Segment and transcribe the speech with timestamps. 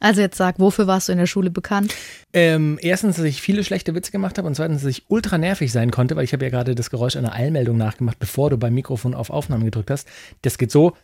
[0.00, 1.94] Also jetzt sag, wofür warst du in der Schule bekannt?
[2.32, 5.72] Ähm, erstens, dass ich viele schlechte Witze gemacht habe und zweitens, dass ich ultra nervig
[5.72, 8.74] sein konnte, weil ich habe ja gerade das Geräusch einer Eilmeldung nachgemacht, bevor du beim
[8.74, 10.06] Mikrofon auf Aufnahme gedrückt hast.
[10.42, 10.94] Das geht so.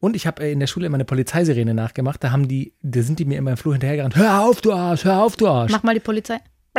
[0.00, 2.22] Und ich habe äh, in der Schule immer eine Polizeisirene nachgemacht.
[2.22, 4.14] Da haben die, da sind die mir immer im Flur hinterhergerannt.
[4.14, 5.72] Hör auf, du Arsch, hör auf, du Arsch.
[5.72, 6.38] Mach mal die Polizei.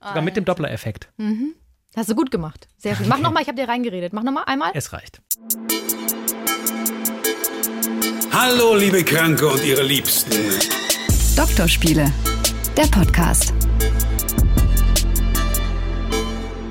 [0.00, 1.08] Sogar mit dem Doppler-Effekt.
[1.96, 2.68] Hast du gut gemacht.
[2.78, 3.08] Sehr schön.
[3.08, 4.12] Mach nochmal, ich habe dir reingeredet.
[4.12, 4.70] Mach nochmal einmal.
[4.74, 5.20] Es reicht.
[8.40, 10.30] Hallo, liebe Kranke und ihre Liebsten.
[11.36, 12.12] Doktorspiele,
[12.76, 13.52] der Podcast.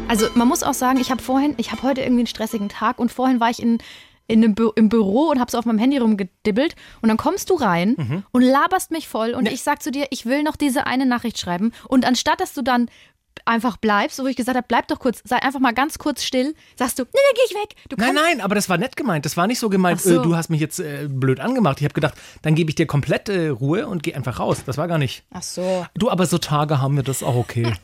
[0.07, 2.99] Also man muss auch sagen, ich habe vorhin, ich habe heute irgendwie einen stressigen Tag
[2.99, 3.79] und vorhin war ich in,
[4.27, 7.49] in einem Bü im Büro und habe so auf meinem Handy rumgedibbelt und dann kommst
[7.49, 10.87] du rein und laberst mich voll und ich sag zu dir, ich will noch diese
[10.87, 12.89] eine Nachricht schreiben und anstatt dass du dann
[13.45, 16.55] einfach bleibst, wo ich gesagt habe, bleib doch kurz, sei einfach mal ganz kurz still,
[16.75, 17.75] sagst du, nee, nee, geh ich weg.
[17.89, 19.25] Du Nein, nein, aber das war nett gemeint.
[19.25, 20.19] Das war nicht so gemeint, so.
[20.19, 21.79] äh, du hast mich jetzt äh, blöd angemacht.
[21.79, 24.63] Ich habe gedacht, dann gebe ich dir komplett äh, Ruhe und geh einfach raus.
[24.65, 25.23] Das war gar nicht.
[25.31, 25.85] Ach so.
[25.95, 27.73] Du, aber so Tage haben wir das auch okay.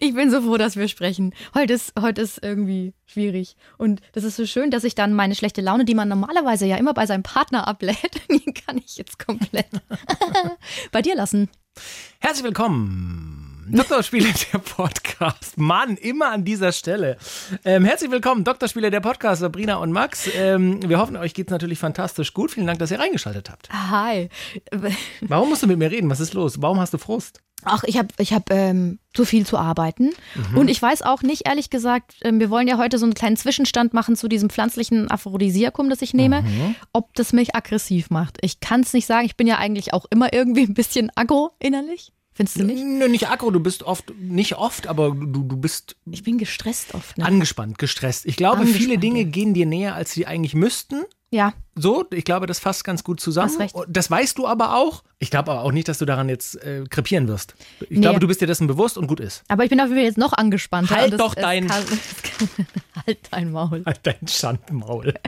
[0.00, 1.34] Ich bin so froh, dass wir sprechen.
[1.54, 3.56] Heute ist, heute ist irgendwie schwierig.
[3.78, 6.76] Und das ist so schön, dass ich dann meine schlechte Laune, die man normalerweise ja
[6.76, 9.68] immer bei seinem Partner ablädt, die kann ich jetzt komplett
[10.92, 11.48] bei dir lassen.
[12.20, 13.43] Herzlich willkommen.
[13.66, 15.56] Doktorspiele, der Podcast.
[15.56, 17.16] Mann, immer an dieser Stelle.
[17.64, 20.28] Ähm, herzlich willkommen, Doktorspiele, der Podcast, Sabrina und Max.
[20.34, 22.50] Ähm, wir hoffen, euch geht's natürlich fantastisch gut.
[22.50, 23.70] Vielen Dank, dass ihr reingeschaltet habt.
[23.72, 24.28] Hi.
[25.22, 26.10] Warum musst du mit mir reden?
[26.10, 26.60] Was ist los?
[26.60, 27.40] Warum hast du Frust?
[27.64, 30.10] Ach, ich habe ich hab, ähm, zu viel zu arbeiten.
[30.54, 33.36] Und ich weiß auch nicht, ehrlich gesagt, ähm, wir wollen ja heute so einen kleinen
[33.38, 36.44] Zwischenstand machen zu diesem pflanzlichen Aphrodisiakum, das ich nehme,
[36.92, 38.38] ob das mich aggressiv macht.
[38.42, 39.24] Ich kann es nicht sagen.
[39.24, 42.12] Ich bin ja eigentlich auch immer irgendwie ein bisschen aggro innerlich.
[42.34, 42.82] Findest du nicht?
[42.84, 46.92] Nö, nicht aggro, du bist oft, nicht oft, aber du, du bist Ich bin gestresst
[46.94, 47.16] oft.
[47.16, 47.24] Ne?
[47.24, 48.26] angespannt, gestresst.
[48.26, 49.28] Ich glaube, viele Angespannt, Dinge ja.
[49.28, 51.04] gehen dir näher, als sie eigentlich müssten.
[51.34, 53.50] Ja, So, ich glaube, das fasst ganz gut zusammen.
[53.50, 53.74] Hast recht.
[53.88, 55.02] Das weißt du aber auch.
[55.18, 57.56] Ich glaube aber auch nicht, dass du daran jetzt äh, krepieren wirst.
[57.80, 58.00] Ich Nee.
[58.02, 59.42] glaube, du bist dir dessen bewusst und gut ist.
[59.48, 60.94] aber ich bin auf jeden Fall jetzt noch angespannter.
[60.94, 62.66] Halt das- doch dein- Kann, kann,
[63.06, 63.82] halt dein Maul.
[63.84, 65.14] Halt dein Schandmaul.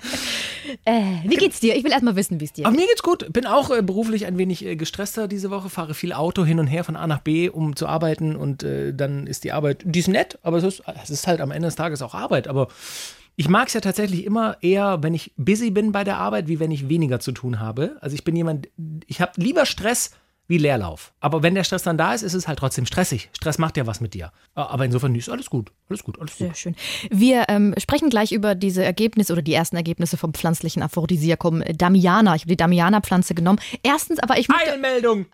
[0.84, 1.76] Äh, wie geht's dir?
[1.76, 2.80] Ich will erstmal wissen, wie es dir Aber geht.
[2.84, 3.32] mir geht's gut.
[3.32, 5.68] Bin auch äh, beruflich ein wenig äh, gestresster diese Woche.
[5.70, 8.34] Fahre viel Auto hin und her von A nach B, um zu arbeiten.
[8.34, 11.40] Und äh, dann ist die Arbeit, die ist nett, aber es ist, es ist halt
[11.40, 12.48] am Ende des Tages auch Arbeit.
[12.48, 12.66] Aber
[13.36, 16.58] ich mag es ja tatsächlich immer eher, wenn ich busy bin bei der Arbeit, wie
[16.58, 17.96] wenn ich weniger zu tun habe.
[18.00, 18.68] Also ich bin jemand,
[19.06, 20.12] ich habe lieber Stress
[20.48, 21.12] wie Leerlauf.
[21.20, 23.30] Aber wenn der Stress dann da ist, ist es halt trotzdem stressig.
[23.32, 24.32] Stress macht ja was mit dir.
[24.54, 25.72] Aber insofern ist alles gut.
[25.88, 26.46] Alles gut, alles gut.
[26.46, 26.76] Sehr schön.
[27.10, 31.74] Wir ähm, sprechen gleich über diese Ergebnisse oder die ersten Ergebnisse vom pflanzlichen Aphrodisiakum äh,
[31.74, 32.36] Damiana.
[32.36, 33.58] Ich habe die Damiana-Pflanze genommen.
[33.82, 34.72] Erstens, aber ich möchte.
[34.72, 35.26] Eilmeldung!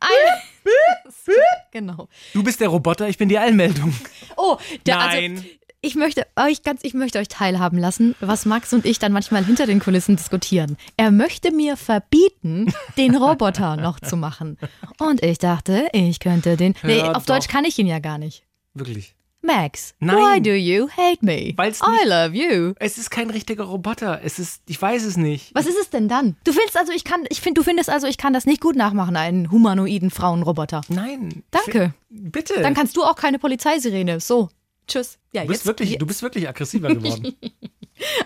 [1.73, 2.09] Genau.
[2.33, 3.93] Du bist der Roboter, ich bin die Eilmeldung.
[4.37, 5.37] Oh, der, Nein.
[5.37, 5.49] also
[5.84, 9.44] ich möchte euch ganz, ich möchte euch teilhaben lassen, was Max und ich dann manchmal
[9.44, 10.76] hinter den Kulissen diskutieren.
[10.97, 14.59] Er möchte mir verbieten, den Roboter noch zu machen.
[14.98, 16.75] Und ich dachte, ich könnte den.
[16.84, 17.53] Nee, Hör auf Deutsch doch.
[17.53, 18.44] kann ich ihn ja gar nicht.
[18.75, 19.15] Wirklich.
[19.44, 20.16] Max, Nein.
[20.19, 21.53] why do you hate me?
[21.56, 22.75] Weil's I nicht- love you.
[22.78, 24.21] Es ist kein richtiger Roboter.
[24.22, 25.53] Es ist, ich weiß es nicht.
[25.53, 26.37] Was ist es denn dann?
[26.44, 28.76] Du findest also, ich kann, ich finde, du findest also, ich kann das nicht gut
[28.76, 30.82] nachmachen, einen humanoiden Frauenroboter.
[30.88, 31.42] Nein.
[31.50, 31.92] Danke.
[32.09, 32.54] Bitte.
[32.62, 34.21] Dann kannst du auch keine Polizeisirene.
[34.21, 34.48] So.
[34.92, 35.19] Tschüss.
[35.32, 37.34] Ja, du bist jetzt, wirklich, du bist wirklich aggressiver geworden.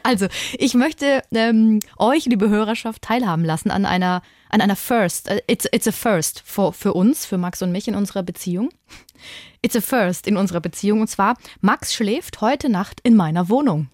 [0.03, 5.29] Also, ich möchte ähm, euch, liebe Hörerschaft, teilhaben lassen an einer, an einer First.
[5.29, 8.71] Äh, It's, it's a First für, für uns, für Max und mich in unserer Beziehung.
[9.63, 11.01] It's a First in unserer Beziehung.
[11.01, 13.89] Und zwar, Max schläft heute Nacht in meiner Wohnung.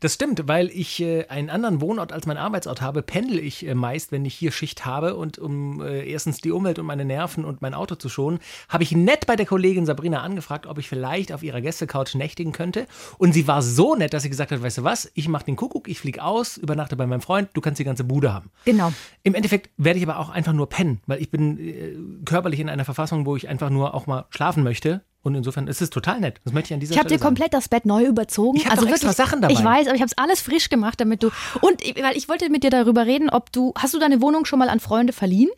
[0.00, 3.74] Das stimmt, weil ich äh, einen anderen Wohnort als meinen Arbeitsort habe, pendel ich äh,
[3.74, 5.16] meist, wenn ich hier Schicht habe.
[5.16, 8.38] Und um äh, erstens die Umwelt und meine Nerven und mein Auto zu schonen,
[8.68, 12.52] habe ich nett bei der Kollegin Sabrina angefragt, ob ich vielleicht auf ihrer Gästecouch nächtigen
[12.52, 12.86] könnte.
[13.16, 15.56] Und sie war so nett, dass sie gesagt hat, weißt du was, ich mache den
[15.56, 18.50] Kuckuck, ich fliege aus, übernachte bei meinem Freund, du kannst die ganze Bude haben.
[18.66, 18.92] Genau.
[19.22, 22.68] Im Endeffekt werde ich aber auch einfach nur pennen, weil ich bin äh, körperlich in
[22.68, 25.02] einer Verfassung, wo ich einfach nur auch mal schlafen möchte.
[25.22, 26.40] Und insofern ist es total nett.
[26.44, 28.58] Das möchte ich an dieser Ich habe Stelle dir komplett das Bett neu überzogen.
[28.58, 29.54] Ich hab doch extra Sachen dabei.
[29.54, 31.30] Ich weiß, aber ich habe es alles frisch gemacht, damit du.
[31.62, 33.72] Und ich- weil ich wollte mit dir darüber reden, ob du.
[33.78, 35.48] Hast du deine Wohnung schon mal an Freunde verliehen?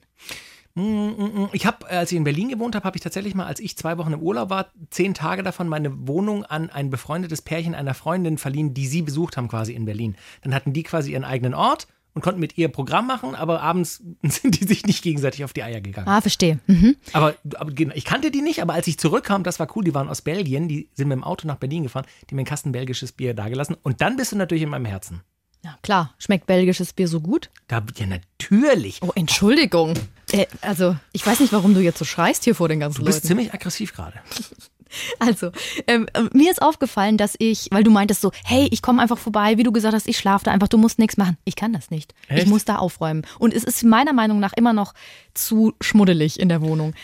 [0.74, 1.48] sagen.
[1.52, 3.96] Ich habe, als ich in Berlin gewohnt habe, habe ich tatsächlich mal, als ich zwei
[3.98, 8.36] Wochen im Urlaub war, zehn Tage davon meine Wohnung an ein befreundetes Pärchen einer Freundin
[8.38, 10.16] verliehen, die sie besucht haben quasi in Berlin.
[10.42, 14.02] Dann hatten die quasi ihren eigenen Ort und konnten mit ihr Programm machen, aber abends
[14.22, 16.08] sind die sich nicht gegenseitig auf die Eier gegangen.
[16.08, 16.58] Ah, verstehe.
[16.66, 16.96] Mhm.
[17.12, 20.08] Aber, aber ich kannte die nicht, aber als ich zurückkam, das war cool, die waren
[20.08, 22.72] aus Belgien, die sind mit dem Auto nach Berlin gefahren, die haben mir einen Kasten
[22.72, 25.20] belgisches Bier dagelassen und dann bist du natürlich in meinem Herzen.
[25.62, 26.14] Ja, klar.
[26.18, 27.50] Schmeckt belgisches Bier so gut?
[27.68, 29.02] Da, ja, natürlich.
[29.02, 29.94] Oh, Entschuldigung.
[30.32, 33.04] Äh, also, ich weiß nicht, warum du jetzt so schreist hier vor den ganzen Du
[33.04, 33.26] bist Leuten.
[33.28, 34.14] ziemlich aggressiv gerade.
[35.18, 35.50] Also,
[35.86, 39.18] ähm, äh, mir ist aufgefallen, dass ich, weil du meintest so, hey, ich komme einfach
[39.18, 41.36] vorbei, wie du gesagt hast, ich schlafe da einfach, du musst nichts machen.
[41.44, 42.14] Ich kann das nicht.
[42.28, 42.46] Ich Echt?
[42.46, 43.22] muss da aufräumen.
[43.38, 44.94] Und es ist meiner Meinung nach immer noch
[45.34, 46.94] zu schmuddelig in der Wohnung.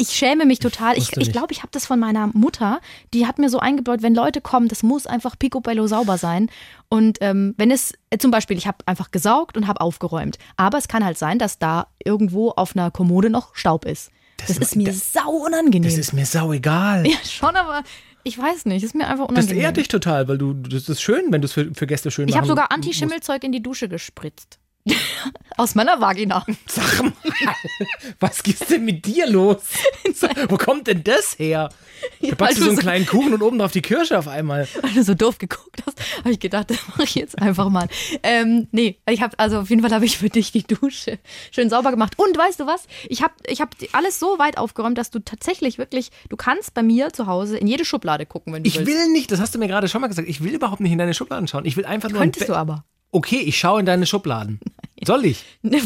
[0.00, 0.96] Ich schäme mich total.
[0.96, 2.80] Ich glaube, ich, glaub, ich habe das von meiner Mutter.
[3.12, 6.48] Die hat mir so eingebaut, wenn Leute kommen, das muss einfach picobello sauber sein.
[6.88, 10.38] Und ähm, wenn es, äh, zum Beispiel, ich habe einfach gesaugt und habe aufgeräumt.
[10.56, 14.10] Aber es kann halt sein, dass da irgendwo auf einer Kommode noch Staub ist.
[14.46, 15.82] Das, ist mir das- sau unangenehm.
[15.82, 17.06] Das ist mir sau egal.
[17.06, 17.82] ja, schon, aber
[18.24, 18.82] ich weiß nicht.
[18.84, 19.62] Ist mir einfach Das unangenehm.
[19.62, 22.28] ehrt dich total, weil du, das ist schön, wenn du es für, für Gäste schön
[22.28, 22.70] Ich habe sogar.
[22.72, 24.58] Anti-Schimmelzeug in die Dusche gespritzt.
[25.56, 26.44] Aus meiner Vagina.
[26.66, 27.12] Sag mal,
[28.18, 29.58] was ist denn mit dir los?
[30.48, 31.68] Wo kommt denn das her?
[32.22, 34.66] Da backst du so einen so- kleinen Kuchen und oben drauf die Kirsche auf einmal.
[34.80, 37.88] Weil du so doof geguckt hast, habe ich gedacht, das mache ich jetzt einfach mal.
[38.22, 41.18] Ähm, nee, ich habe also auf jeden Fall habe ich für dich die Dusche
[41.50, 42.14] schön sauber gemacht.
[42.18, 42.84] Und weißt du was?
[43.08, 46.82] Ich habe ich hab alles so weit aufgeräumt, dass du tatsächlich wirklich, du kannst bei
[46.82, 48.90] mir zu Hause in jede Schublade gucken, wenn du Ich willst.
[48.90, 50.98] will nicht, das hast du mir gerade schon mal gesagt, ich will überhaupt nicht in
[50.98, 51.66] deine Schubladen schauen.
[51.66, 52.20] Ich will einfach nur.
[52.20, 52.84] Könntest ein du Be- aber.
[53.12, 54.60] Okay, ich schaue in deine Schubladen.
[55.06, 55.44] Soll ich?
[55.62, 55.80] wenn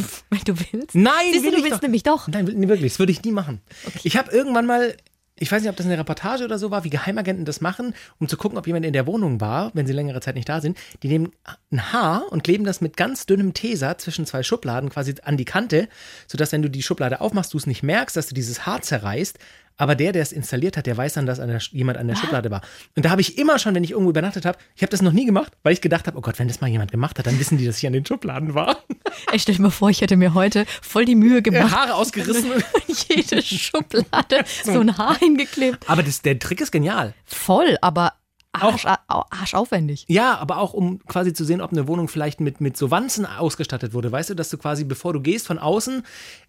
[0.44, 0.94] du willst.
[0.94, 1.82] Nein, Siehst will du, du willst doch.
[1.82, 2.28] nämlich doch.
[2.28, 3.60] Nein, will- nee, wirklich, das würde ich nie machen.
[4.02, 4.96] Ich habe irgendwann mal,
[5.38, 8.28] ich weiß nicht, ob das eine Reportage oder so war, wie Geheimagenten das machen, um
[8.28, 10.78] zu gucken, ob jemand in der Wohnung war, wenn sie längere Zeit nicht da sind.
[11.02, 11.32] Die nehmen
[11.72, 15.44] ein Haar und kleben das mit ganz dünnem Tesa zwischen zwei Schubladen quasi an die
[15.44, 15.88] Kante,
[16.28, 19.38] sodass, wenn du die Schublade aufmachst, du es nicht merkst, dass du dieses Haar zerreißt.
[19.76, 22.14] Aber der, der es installiert hat, der weiß dann, dass an der, jemand an der
[22.14, 22.60] Schublade war.
[22.96, 25.10] Und da habe ich immer schon, wenn ich irgendwo übernachtet habe, ich habe das noch
[25.12, 27.38] nie gemacht, weil ich gedacht habe, oh Gott, wenn das mal jemand gemacht hat, dann
[27.40, 28.76] wissen die, dass ich an den Schubladen war.
[29.32, 31.72] Ich stell dir mal vor, ich hätte mir heute voll die Mühe gemacht.
[31.74, 32.50] Haare ausgerissen.
[33.08, 35.88] Jede Schublade so ein Haar hingeklebt.
[35.88, 37.14] Aber das, der Trick ist genial.
[37.24, 38.14] Voll, aber
[38.52, 40.04] arsch, au- arschaufwendig.
[40.08, 43.24] Ja, aber auch um quasi zu sehen, ob eine Wohnung vielleicht mit, mit so Wanzen
[43.26, 44.10] ausgestattet wurde.
[44.10, 46.04] Weißt du, dass du quasi, bevor du gehst, von außen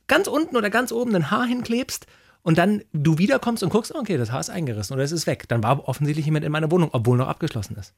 [0.08, 2.08] ganz unten oder ganz oben ein Haar hinklebst
[2.46, 5.46] und dann du wiederkommst und guckst, okay, das Haar ist eingerissen oder es ist weg.
[5.50, 7.94] Dann war offensichtlich jemand in meiner Wohnung, obwohl noch abgeschlossen ist.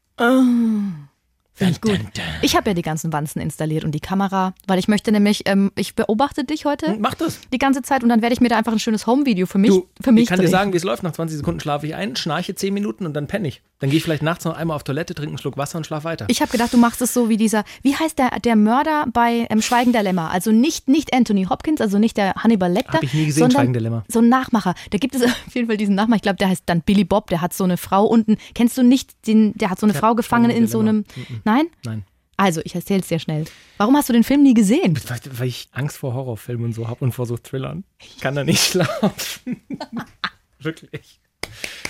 [1.53, 1.99] Finde ich gut.
[2.43, 5.71] Ich habe ja die ganzen Wanzen installiert und die Kamera, weil ich möchte nämlich, ähm,
[5.75, 7.39] ich beobachte dich heute Mach das.
[7.51, 9.71] die ganze Zeit und dann werde ich mir da einfach ein schönes Home-Video für mich,
[9.71, 10.51] Du, für mich ich kann dir drehen.
[10.51, 11.01] sagen, wie es läuft.
[11.03, 13.61] Nach 20 Sekunden schlafe ich ein, schnarche 10 Minuten und dann penne ich.
[13.79, 16.05] Dann gehe ich vielleicht nachts noch einmal auf Toilette, trinke einen Schluck Wasser und schlafe
[16.05, 16.25] weiter.
[16.29, 19.45] Ich habe gedacht, du machst es so wie dieser, wie heißt der, der Mörder bei
[19.49, 20.31] ähm, Schweigen der Lämmer?
[20.31, 22.93] Also nicht, nicht Anthony Hopkins, also nicht der Hannibal Lecter.
[22.93, 24.03] Hab ich nie gesehen, sondern Schweigen der Lämmer.
[24.07, 24.73] So ein Nachmacher.
[24.89, 26.17] Da gibt es auf jeden Fall diesen Nachmacher.
[26.17, 27.29] Ich glaube, der heißt dann Billy Bob.
[27.29, 28.37] Der hat so eine Frau unten.
[28.55, 31.05] Kennst du nicht den, der hat so eine hab Frau gefangen in so einem,
[31.43, 31.67] nein?
[31.85, 32.03] Nein.
[32.39, 33.45] Also, ich erzähle es dir schnell.
[33.77, 34.95] Warum hast du den Film nie gesehen?
[35.07, 37.83] Weil, weil ich Angst vor Horrorfilmen und so habe und vor so Thrillern.
[37.99, 39.61] Ich kann da nicht schlafen.
[40.59, 41.19] Wirklich.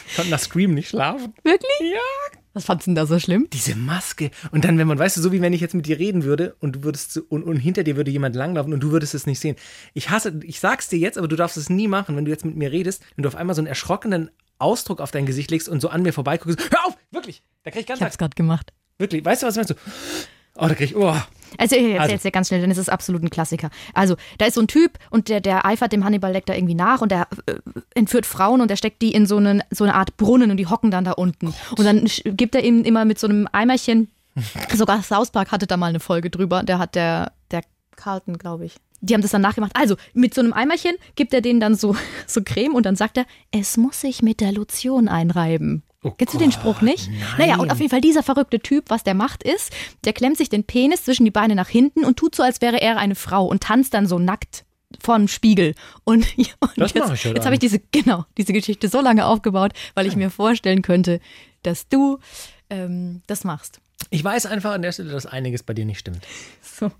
[0.07, 1.33] Ich konnte nach Scream nicht schlafen.
[1.43, 1.79] Wirklich?
[1.81, 2.37] Ja.
[2.53, 3.47] Was fandst du denn da so schlimm?
[3.53, 4.31] Diese Maske.
[4.51, 6.55] Und dann, wenn man, weißt du, so wie wenn ich jetzt mit dir reden würde
[6.59, 9.39] und du würdest und, und hinter dir würde jemand langlaufen und du würdest es nicht
[9.39, 9.55] sehen.
[9.93, 12.45] Ich hasse, ich sag's dir jetzt, aber du darfst es nie machen, wenn du jetzt
[12.45, 15.69] mit mir redest, wenn du auf einmal so einen erschrockenen Ausdruck auf dein Gesicht legst
[15.69, 16.59] und so an mir vorbeiguckst.
[16.71, 16.97] Hör auf!
[17.11, 17.43] Wirklich!
[17.63, 18.73] Da krieg ich ganz Ich hab's gerade gemacht.
[18.97, 19.23] Wirklich.
[19.23, 19.75] Weißt du, was meinst du?
[20.57, 21.15] Oh, da krieg ich, oh.
[21.57, 22.23] Also ich erzähl's Also.
[22.23, 23.69] dir ganz schnell, denn es ist absolut ein Klassiker.
[23.93, 27.01] Also, da ist so ein Typ und der, der eifert dem Hannibal Lecter irgendwie nach
[27.01, 27.55] und der äh,
[27.95, 30.67] entführt Frauen und er steckt die in so, einen, so eine Art Brunnen und die
[30.67, 31.53] hocken dann da unten.
[31.77, 32.05] Und dann
[32.35, 34.09] gibt er ihm immer mit so einem Eimerchen,
[34.73, 37.61] sogar South Park hatte da mal eine Folge drüber, der hat der, der
[37.95, 38.75] Carlton, glaube ich.
[39.01, 39.71] Die haben das dann nachgemacht.
[39.75, 41.95] Also, mit so einem Eimerchen gibt er denen dann so,
[42.27, 45.83] so Creme und dann sagt er, es muss sich mit der Lotion einreiben.
[46.07, 47.09] Oh Kennst du den Spruch nicht?
[47.37, 49.71] Naja, und auf jeden Fall dieser verrückte Typ, was der macht, ist,
[50.05, 52.81] der klemmt sich den Penis zwischen die Beine nach hinten und tut so, als wäre
[52.81, 54.65] er eine Frau und tanzt dann so nackt
[55.03, 55.75] vor dem Spiegel.
[56.03, 59.73] Und, und Das jetzt, ich jetzt habe ich diese, genau, diese Geschichte so lange aufgebaut,
[59.95, 61.19] weil ich mir vorstellen könnte,
[61.63, 62.19] dass du
[62.69, 63.79] ähm, das machst.
[64.09, 66.25] Ich weiß einfach an der Stelle, dass einiges bei dir nicht stimmt.
[66.61, 66.91] So.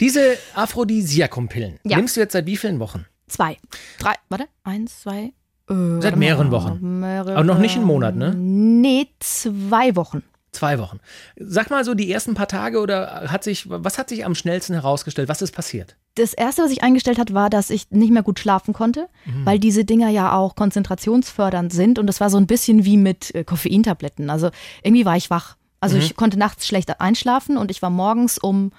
[0.00, 1.96] Diese Aphrodisiakumpillen Ja.
[1.96, 3.06] nimmst du jetzt seit wie vielen Wochen?
[3.26, 3.58] Zwei,
[3.98, 5.32] drei, warte, eins, zwei.
[5.68, 7.00] Äh, Seit mehreren Wochen.
[7.00, 8.34] Mehrere, Aber noch nicht einen Monat, ne?
[8.34, 10.22] Nee, zwei Wochen.
[10.50, 10.98] Zwei Wochen.
[11.38, 14.72] Sag mal so die ersten paar Tage oder hat sich, was hat sich am schnellsten
[14.72, 15.28] herausgestellt?
[15.28, 15.96] Was ist passiert?
[16.14, 19.44] Das erste, was ich eingestellt hat, war, dass ich nicht mehr gut schlafen konnte, Mhm.
[19.46, 23.34] weil diese Dinger ja auch konzentrationsfördernd sind und das war so ein bisschen wie mit
[23.34, 24.30] äh, Koffeintabletten.
[24.30, 24.48] Also
[24.82, 25.56] irgendwie war ich wach.
[25.80, 26.02] Also Mhm.
[26.02, 28.72] ich konnte nachts schlecht einschlafen und ich war morgens um,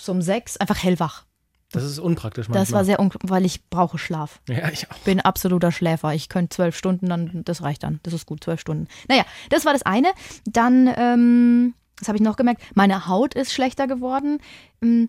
[0.00, 1.24] so um sechs einfach hellwach.
[1.74, 2.64] Das ist unpraktisch manchmal.
[2.64, 4.40] Das war sehr, un weil ich brauche Schlaf.
[4.48, 4.98] ja, ich auch.
[4.98, 6.14] bin absoluter Schläfer.
[6.14, 8.00] Ich könnte zwölf Stunden, dann das reicht dann.
[8.02, 8.88] Das ist gut, zwölf Stunden.
[9.08, 10.08] Naja, das war das eine.
[10.46, 12.62] Dann, ähm, was habe ich noch gemerkt?
[12.74, 14.38] Meine Haut ist schlechter geworden.
[14.82, 15.08] Ähm,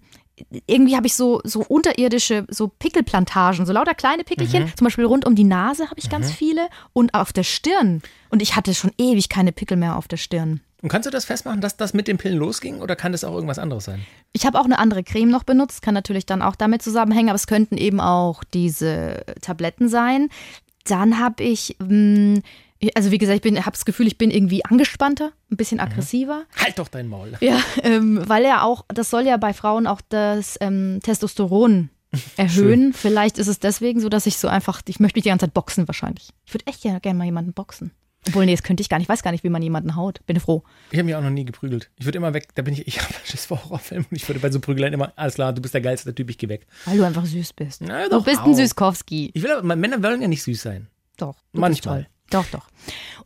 [0.68, 4.64] irgendwie habe ich so, so unterirdische, so Pickelplantagen, so lauter kleine Pickelchen.
[4.64, 4.76] Mhm.
[4.76, 8.02] Zum Beispiel rund um die Nase habe ich ganz viele und auf der Stirn.
[8.30, 10.62] Und ich hatte schon ewig keine Pickel mehr auf der Stirn.
[10.86, 13.34] Und kannst du das festmachen, dass das mit den Pillen losging oder kann das auch
[13.34, 14.06] irgendwas anderes sein?
[14.34, 17.38] Ich habe auch eine andere Creme noch benutzt, kann natürlich dann auch damit zusammenhängen, aber
[17.38, 20.30] es könnten eben auch diese Tabletten sein.
[20.84, 22.42] Dann habe ich mh,
[22.94, 26.44] Also wie gesagt, ich habe das Gefühl, ich bin irgendwie angespannter, ein bisschen aggressiver.
[26.56, 27.34] Halt doch dein Maul.
[27.40, 31.90] Ja, ähm, weil ja auch, das soll ja bei Frauen auch das ähm, Testosteron
[32.38, 32.94] erhöhen.
[32.94, 35.56] Vielleicht ist es deswegen so, dass ich so einfach, ich möchte mich die ganze Zeit
[35.56, 36.30] boxen wahrscheinlich.
[36.46, 37.90] Ich würde echt gerne mal jemanden boxen.
[38.28, 39.06] Obwohl, nee, das könnte ich gar nicht.
[39.06, 40.26] Ich weiß gar nicht, wie man jemanden haut.
[40.26, 40.64] Bin froh.
[40.92, 41.92] Ich habe mich auch noch nie geprügelt.
[41.98, 44.40] Ich würde immer weg, da bin ich, ich habe Schiss vor Horrorfilmen und ich würde
[44.40, 46.68] bei so Prügeleien immer, alles klar, du bist der geilste Typ, ich geh weg.
[46.86, 47.82] Weil du einfach süß bist.
[47.82, 48.46] Na, du doch bist auch.
[48.46, 49.32] ein Süßkowski.
[49.34, 50.88] Ich will aber, Männer wollen ja nicht süß sein.
[51.18, 51.36] Doch.
[51.54, 52.08] Du Manchmal.
[52.30, 52.68] Doch, doch.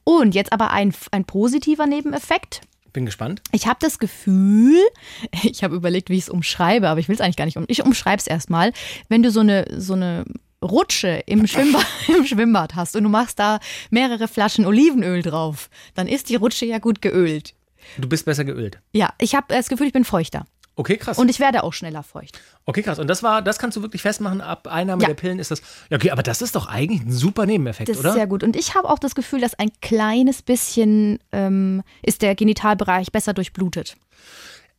[0.04, 2.62] Und jetzt aber ein, ein positiver Nebeneffekt.
[2.92, 3.42] Bin gespannt.
[3.52, 4.80] Ich habe das Gefühl,
[5.44, 7.66] ich habe überlegt, wie ich es umschreibe, aber ich will es eigentlich gar nicht um.
[7.68, 8.74] Ich umschreibe es erstmal.
[9.08, 10.26] Wenn du so eine, so eine
[10.64, 16.08] Rutsche im Schwimmbad, im Schwimmbad hast und du machst da mehrere Flaschen Olivenöl drauf, dann
[16.08, 17.54] ist die Rutsche ja gut geölt.
[17.98, 18.80] Du bist besser geölt.
[18.92, 20.46] Ja, ich habe das Gefühl, ich bin feuchter.
[20.76, 21.18] Okay, krass.
[21.18, 22.40] Und ich werde auch schneller feucht.
[22.66, 23.00] okay, krass.
[23.00, 25.08] Und das war, das kannst du wirklich festmachen, ab Einnahme Ja.
[25.10, 25.62] der Pillen ist das.
[25.90, 28.10] Ja, okay, aber das ist doch eigentlich ein super Nebeneffekt, Das oder?
[28.10, 28.44] ist sehr gut.
[28.44, 33.34] Und ich habe auch das Gefühl, dass ein kleines bisschen ähm, ist der Genitalbereich besser
[33.34, 33.98] durchblutet.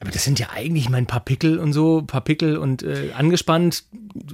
[0.00, 3.85] Aber das sind ja eigentlich mein paar Pickel und so, paar Pickel und äh, angespannt.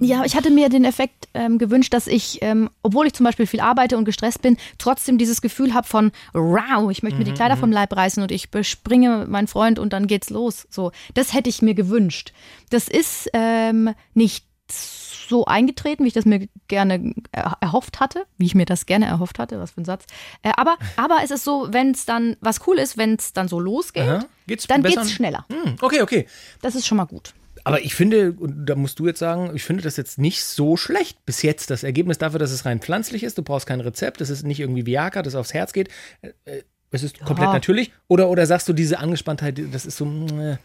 [0.01, 3.47] Ja, ich hatte mir den Effekt ähm, gewünscht, dass ich, ähm, obwohl ich zum Beispiel
[3.47, 7.33] viel arbeite und gestresst bin, trotzdem dieses Gefühl habe von, wow, ich möchte mir die
[7.33, 10.69] Kleider vom Leib reißen und ich bespringe meinen Freund und dann geht's los.
[10.71, 12.33] So, das hätte ich mir gewünscht.
[12.71, 15.06] Das ist ähm, nicht so
[15.45, 19.39] eingetreten, wie ich das mir gerne er erhofft hatte, wie ich mir das gerne erhofft
[19.39, 20.05] hatte, was für ein Satz.
[20.43, 23.49] Äh, aber, aber es ist so, wenn es dann, was cool ist, wenn es dann
[23.49, 24.25] so losgeht, Aha.
[24.47, 25.01] Geht's dann besser?
[25.03, 25.45] geht's schneller.
[25.51, 26.27] Hm, okay, okay.
[26.63, 27.35] Das ist schon mal gut.
[27.65, 30.77] Aber ich finde, und da musst du jetzt sagen, ich finde das jetzt nicht so
[30.77, 31.71] schlecht bis jetzt.
[31.71, 33.39] Das Ergebnis dafür, dass es rein pflanzlich ist.
[33.39, 34.21] Du brauchst kein Rezept.
[34.21, 35.89] Es ist nicht irgendwie Viagra, das aufs Herz geht.
[36.23, 37.91] Äh, äh, Es ist komplett natürlich.
[38.07, 40.05] Oder, oder sagst du, diese Angespanntheit, das ist so.
[40.05, 40.59] äh,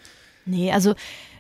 [0.45, 0.93] Nee, also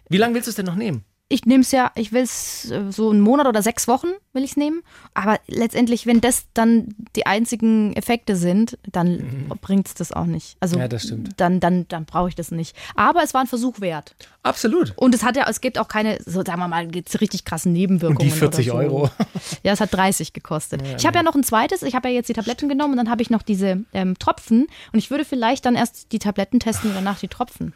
[0.09, 1.05] Wie lange willst du es denn noch nehmen?
[1.31, 4.51] Ich nehme es ja, ich will es so einen Monat oder sechs Wochen will ich
[4.51, 4.81] es nehmen.
[5.13, 10.57] Aber letztendlich, wenn das dann die einzigen Effekte sind, dann bringt es das auch nicht.
[10.59, 10.81] Also Mhm.
[10.81, 11.29] Ja, das stimmt.
[11.37, 12.75] dann, dann, dann brauche ich das nicht.
[12.95, 14.15] Aber es war ein Versuch wert.
[14.43, 14.93] Absolut.
[14.95, 16.87] Und es hat ja, es gibt auch keine, so sagen wir mal,
[17.19, 18.17] richtig krassen Nebenwirkungen.
[18.17, 18.95] Und die 40 oder so.
[18.95, 19.09] Euro.
[19.63, 20.81] Ja, es hat 30 gekostet.
[20.97, 23.09] ich habe ja noch ein zweites, ich habe ja jetzt die Tabletten genommen und dann
[23.09, 24.67] habe ich noch diese ähm, Tropfen.
[24.91, 27.73] Und ich würde vielleicht dann erst die Tabletten testen und danach die Tropfen.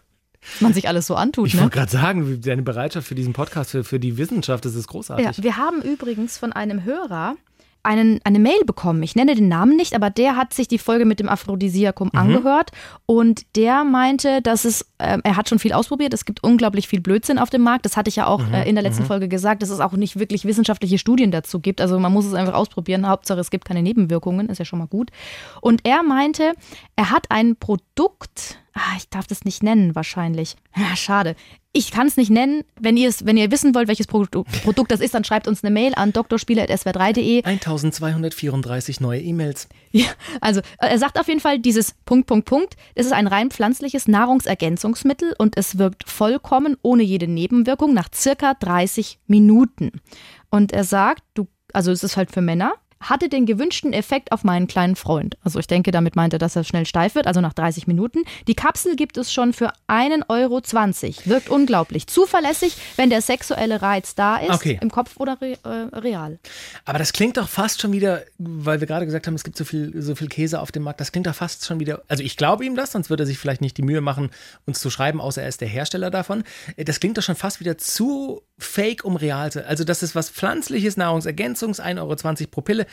[0.53, 1.61] Was man sich alles so antut, Ich ne?
[1.61, 5.25] wollte gerade sagen, deine Bereitschaft für diesen Podcast, für, für die Wissenschaft, das ist großartig.
[5.25, 7.35] Ja, wir haben übrigens von einem Hörer
[7.85, 9.03] einen, eine Mail bekommen.
[9.03, 12.71] Ich nenne den Namen nicht, aber der hat sich die Folge mit dem Aphrodisiakum angehört
[13.05, 16.99] und der meinte, dass es, ähm, er hat schon viel ausprobiert, es gibt unglaublich viel
[16.99, 17.85] Blödsinn auf dem Markt.
[17.85, 20.17] Das hatte ich ja auch äh, in der letzten Folge gesagt, dass es auch nicht
[20.17, 21.79] wirklich wissenschaftliche Studien dazu gibt.
[21.79, 23.07] Also man muss es einfach ausprobieren.
[23.07, 25.11] Hauptsache, es gibt keine Nebenwirkungen, ist ja schon mal gut.
[25.61, 26.53] Und er meinte,
[26.95, 30.55] er hat ein Produkt, ah, ich darf das nicht nennen wahrscheinlich.
[30.75, 31.35] Ja, schade.
[31.71, 32.63] Ich kann es nicht nennen.
[32.79, 35.63] Wenn ihr es, wenn ihr wissen wollt, welches Produ Produkt das ist, dann schreibt uns
[35.63, 37.43] eine Mail an drspiele.swr3.de.
[37.43, 39.67] 1234 neue E-Mails.
[39.91, 40.07] Ja,
[40.41, 42.75] also äh, er sagt auf jeden Fall dieses Punkt, Punkt, Punkt.
[42.95, 48.53] Es ist ein rein pflanzliches Nahrungsergänzungsmittel und es wirkt vollkommen ohne jede Nebenwirkung nach circa
[48.55, 49.91] 30 Minuten.
[50.49, 52.73] Und er sagt, du, also es ist halt für Männer,
[53.09, 55.37] hatte den gewünschten Effekt auf meinen kleinen Freund.
[55.43, 58.23] Also ich denke, damit meint er, dass er schnell steif wird, also nach 30 Minuten.
[58.47, 60.61] Die Kapsel gibt es schon für 1,20 Euro.
[61.25, 62.07] Wirkt unglaublich.
[62.07, 64.79] Zuverlässig, wenn der sexuelle Reiz da ist, Okay.
[64.81, 66.39] im Kopf oder re äh, real.
[66.85, 69.65] Aber das klingt doch fast schon wieder, weil wir gerade gesagt haben, es gibt so
[69.65, 72.37] viel, so viel Käse auf dem Markt, das klingt doch fast schon wieder, also ich
[72.37, 74.31] glaube ihm das, sonst würde er sich vielleicht nicht die Mühe machen,
[74.65, 76.43] uns zu schreiben, außer er ist der Hersteller davon.
[76.77, 80.29] Das klingt doch schon fast wieder zu fake, um real zu Also das ist was
[80.29, 82.85] pflanzliches, Nahrungsergänzungs, 1,20 Euro pro Pille,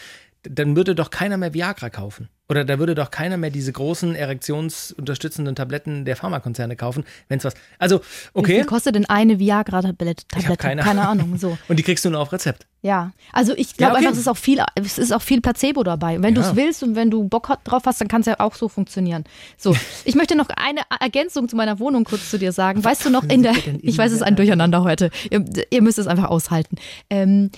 [0.45, 2.29] dann würde doch keiner mehr Viagra kaufen.
[2.49, 7.45] Oder da würde doch keiner mehr diese großen erektionsunterstützenden Tabletten der Pharmakonzerne kaufen, wenn es
[7.45, 7.55] was.
[7.79, 8.03] Also, Wie
[8.41, 8.55] okay.
[8.57, 10.25] viel kostet denn eine Viagra-Tablette?
[10.45, 11.39] Habe keine, keine Ahnung.
[11.39, 11.57] So.
[11.69, 12.67] Und die kriegst du nur auf Rezept.
[12.83, 14.07] Ja, also ich glaube Ja, okay.
[14.07, 16.17] einfach, es ist auch viel, es ist auch viel Placebo dabei.
[16.17, 16.43] Und wenn Ja.
[16.43, 18.69] du es willst und wenn du Bock drauf hast, dann kann es ja auch so
[18.69, 19.25] funktionieren.
[19.57, 22.83] So, ich möchte noch eine Ergänzung zu meiner Wohnung kurz zu dir sagen.
[22.85, 25.11] Weißt du noch in der, ich weiß, es ist ein in der- Durcheinander heute.
[25.31, 26.77] Ihr, ihr müsst es einfach aushalten.
[27.09, 27.51] Ähm,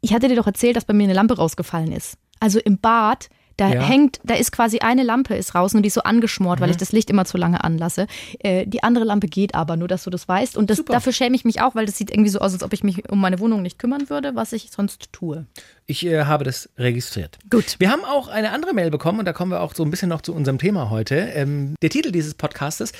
[0.00, 2.16] ich hatte dir doch erzählt, dass bei mir eine Lampe rausgefallen ist.
[2.40, 3.28] Also im Bad.
[3.56, 3.82] Da Ja.
[3.82, 6.62] hängt, da ist quasi eine Lampe ist raus und die ist so angeschmort, Mhm.
[6.62, 8.06] weil ich das Licht immer zu lange anlasse.
[8.38, 10.56] Äh, die andere Lampe geht aber, nur dass du das weißt.
[10.56, 12.72] Und das, dafür schäme ich mich auch, weil das sieht irgendwie so aus, als ob
[12.72, 15.44] ich mich um meine Wohnung nicht kümmern würde, was ich sonst tue.
[15.90, 17.38] Ich äh, habe das registriert.
[17.48, 17.76] Gut.
[17.78, 20.10] Wir haben auch eine andere Mail bekommen und da kommen wir auch so ein bisschen
[20.10, 21.14] noch zu unserem Thema heute.
[21.16, 22.92] Ähm, der Titel dieses Podcastes,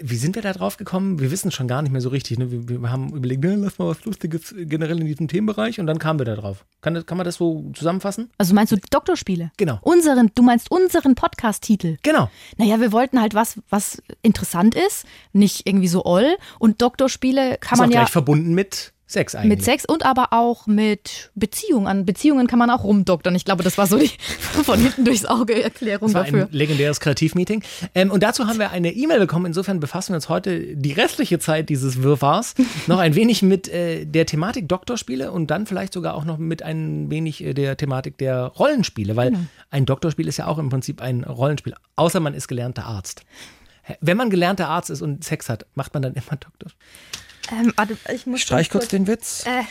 [0.00, 1.18] wie sind wir da drauf gekommen?
[1.18, 2.38] Wir wissen schon gar nicht mehr so richtig.
[2.38, 2.52] Ne?
[2.52, 5.98] Wir, wir haben überlegt, ne, lass mal was Lustiges generell in diesem Themenbereich und dann
[5.98, 6.64] kamen wir da drauf.
[6.82, 8.30] Kann, das- kann man das so zusammenfassen?
[8.38, 9.50] Also meinst du Doktorspiele?
[9.56, 9.80] Genau.
[9.82, 11.96] Unseren, du meinst unseren Podcast-Titel?
[12.04, 12.30] Genau.
[12.58, 16.36] Naja, wir wollten halt was, was interessant ist, nicht irgendwie so oll.
[16.60, 18.00] Und Doktorspiele kann Ist auch man ja.
[18.02, 19.58] gleich verbunden mit Sex eigentlich.
[19.58, 21.86] Mit Sex und aber auch mit Beziehungen.
[21.86, 23.34] An Beziehungen kann man auch rumdoktern.
[23.36, 24.08] Ich glaube, das war so die
[24.64, 26.46] von hinten durchs Auge Erklärung Das war dafür.
[26.46, 27.62] ein legendäres Kreativmeeting.
[27.94, 29.46] Ähm, und dazu haben wir eine E-Mail bekommen.
[29.46, 32.54] Insofern befassen wir uns heute die restliche Zeit dieses Wirrwarrs
[32.88, 36.62] noch ein wenig mit äh, der Thematik Doktorspiele und dann vielleicht sogar auch noch mit
[36.64, 39.40] ein wenig äh, der Thematik der Rollenspiele, weil Genau.
[39.70, 43.22] ein Doktorspiel ist ja auch im Prinzip ein Rollenspiel, außer man ist gelernter Arzt.
[44.00, 46.70] Wenn man gelernter Arzt ist und Sex hat, macht man dann immer Doktor.
[47.52, 49.44] Ähm, warte, ich muss Streich ganz kurz den Witz.
[49.46, 49.62] Äh,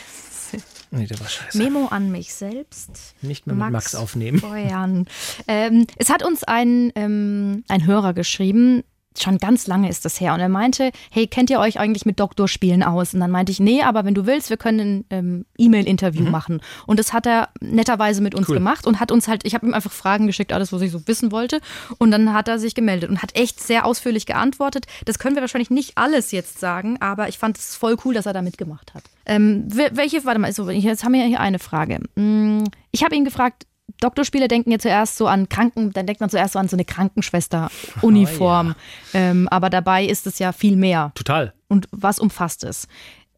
[0.92, 1.58] Nee, der war scheiße.
[1.58, 3.14] Memo an mich selbst.
[3.20, 4.40] Nicht mehr mit Max aufnehmen.
[4.40, 5.06] Boyan.
[5.48, 8.84] Ähm, es hat uns ein, ähm, ein Hörer geschrieben,
[9.22, 12.20] schon ganz lange ist das her, und er meinte, hey, kennt ihr euch eigentlich mit
[12.20, 13.14] Doktorspielen aus?
[13.14, 16.60] Und dann meinte ich, nee, aber wenn du willst, wir können ein ähm, E-Mail-Interview machen.
[16.86, 18.52] Und das hat er netterweise mit uns Mhm.
[18.52, 18.58] Cool.
[18.58, 21.06] gemacht und hat uns halt, ich habe ihm einfach Fragen geschickt, alles, was ich so
[21.06, 21.60] wissen wollte.
[21.98, 24.86] Und dann hat er sich gemeldet und hat echt sehr ausführlich geantwortet.
[25.04, 28.26] Das können wir wahrscheinlich nicht alles jetzt sagen, aber ich fand es voll cool, dass
[28.26, 29.02] er da mitgemacht hat.
[29.26, 32.00] Ähm, wel- welche, warte mal, so, jetzt haben wir hier eine Frage.
[32.14, 33.66] Mm, Ich habe ihn gefragt,
[34.00, 36.84] Doktorspiele denken ja zuerst so an Kranken, dann denkt man zuerst so an so eine
[36.84, 38.74] Krankenschwester-Uniform.
[39.14, 41.12] ähm, aber dabei ist es ja viel mehr.
[41.14, 41.54] Total.
[41.68, 42.88] Und was umfasst es?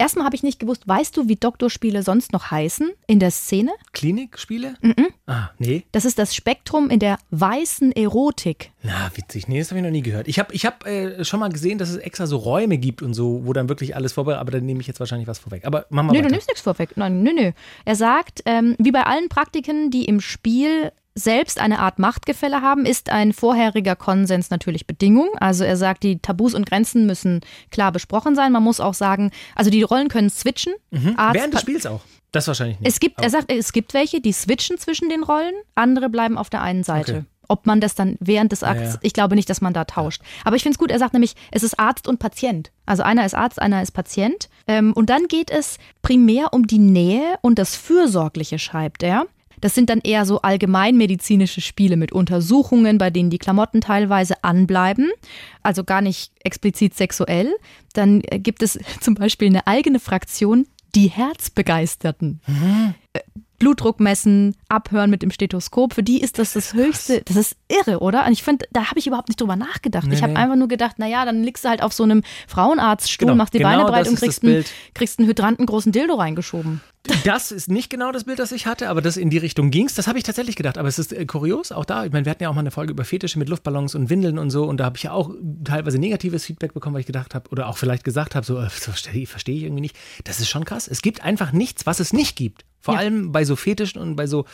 [0.00, 3.72] Erstmal habe ich nicht gewusst, weißt du, wie Doktorspiele sonst noch heißen in der Szene?
[3.92, 4.74] Klinikspiele?
[4.80, 5.08] Mhm.
[5.26, 5.82] Ah, nee.
[5.90, 8.70] Das ist das Spektrum in der weißen Erotik.
[8.82, 9.48] Na, witzig.
[9.48, 10.28] Nee, das habe ich noch nie gehört.
[10.28, 13.12] Ich habe ich hab, äh, schon mal gesehen, dass es extra so Räume gibt und
[13.12, 15.64] so, wo dann wirklich alles vorbereitet Aber da nehme ich jetzt wahrscheinlich was vorweg.
[15.66, 16.28] Aber mach mal Nö, weiter.
[16.28, 16.96] du nimmst nichts vorweg.
[16.96, 17.50] Nein, nö, nö.
[17.84, 22.86] Er sagt, ähm, wie bei allen Praktiken, die im Spiel selbst eine Art Machtgefälle haben,
[22.86, 25.28] ist ein vorheriger Konsens natürlich Bedingung.
[25.40, 28.52] Also er sagt, die Tabus und Grenzen müssen klar besprochen sein.
[28.52, 30.72] Man muss auch sagen, also die Rollen können switchen.
[31.16, 32.00] Arzt, Während des Spiels auch.
[32.32, 32.88] Das wahrscheinlich nicht.
[32.88, 36.50] es gibt, er sagt, es gibt welche, die switchen zwischen den Rollen, andere bleiben auf
[36.50, 37.12] der einen Seite.
[37.12, 37.24] Okay.
[37.50, 38.98] Ob man das dann während des Akts, ja.
[39.00, 40.20] ich glaube nicht, dass man da tauscht.
[40.44, 42.70] Aber ich finde es gut, er sagt nämlich, es ist Arzt und Patient.
[42.84, 44.50] Also einer ist Arzt, einer ist Patient.
[44.66, 49.24] Ähm, und dann geht es primär um die Nähe und das Fürsorgliche, schreibt er.
[49.60, 55.10] Das sind dann eher so allgemeinmedizinische Spiele mit Untersuchungen, bei denen die Klamotten teilweise anbleiben,
[55.62, 57.54] also gar nicht explizit sexuell.
[57.92, 62.40] Dann äh, gibt es zum Beispiel eine eigene Fraktion, die Herzbegeisterten.
[63.12, 63.20] Äh,
[63.58, 67.22] Blutdruck messen, abhören mit dem Stethoskop, für die ist das das Höchste.
[67.24, 68.26] Das ist irre, oder?
[68.26, 70.06] Und ich finde, da habe ich überhaupt nicht drüber nachgedacht.
[70.06, 70.38] Nee, ich habe nee.
[70.38, 73.58] einfach nur gedacht, naja, dann liegst du halt auf so einem Frauenarztstuhl, Genau, machst die
[73.58, 76.80] genau Beine breit und kriegst einen, kriegst einen hydranten großen Dildo reingeschoben.
[77.24, 79.94] Das ist nicht genau das Bild, das ich hatte, aber das in die Richtung ging's.
[79.94, 80.78] Das habe ich tatsächlich gedacht.
[80.78, 82.04] Aber es ist äh, kurios, auch da.
[82.04, 84.38] Ich meine, wir hatten ja auch mal eine Folge über Fetische mit Luftballons und Windeln
[84.38, 84.64] und so.
[84.64, 85.30] Und da habe ich ja auch
[85.64, 88.68] teilweise negatives Feedback bekommen, weil ich gedacht habe, oder auch vielleicht gesagt habe, so, äh,
[88.68, 89.96] verstehe versteh ich irgendwie nicht.
[90.24, 90.88] Das ist schon krass.
[90.88, 92.64] Es gibt einfach nichts, was es nicht gibt.
[92.88, 93.00] Vor Ja.
[93.00, 94.46] allem bei so Fetischen und bei so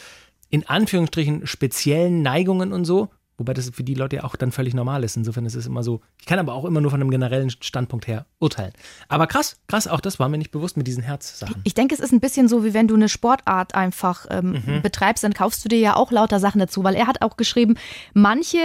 [0.51, 3.09] in Anführungsstrichen speziellen Neigungen und so.
[3.37, 5.17] Wobei das für die Leute ja auch dann völlig normal ist.
[5.17, 6.01] Insofern ist es immer so.
[6.21, 8.73] Ich kann aber auch immer nur von einem generellen Standpunkt her urteilen.
[9.09, 11.57] Aber krass, krass, auch das war mir nicht bewusst mit diesen Herzsachen.
[11.65, 14.83] Ich denke, es ist ein bisschen so, wie wenn du eine Sportart einfach ähm, Mhm.
[14.83, 17.75] betreibst, dann kaufst du dir ja auch lauter Sachen dazu, weil er hat auch geschrieben,
[18.13, 18.59] manche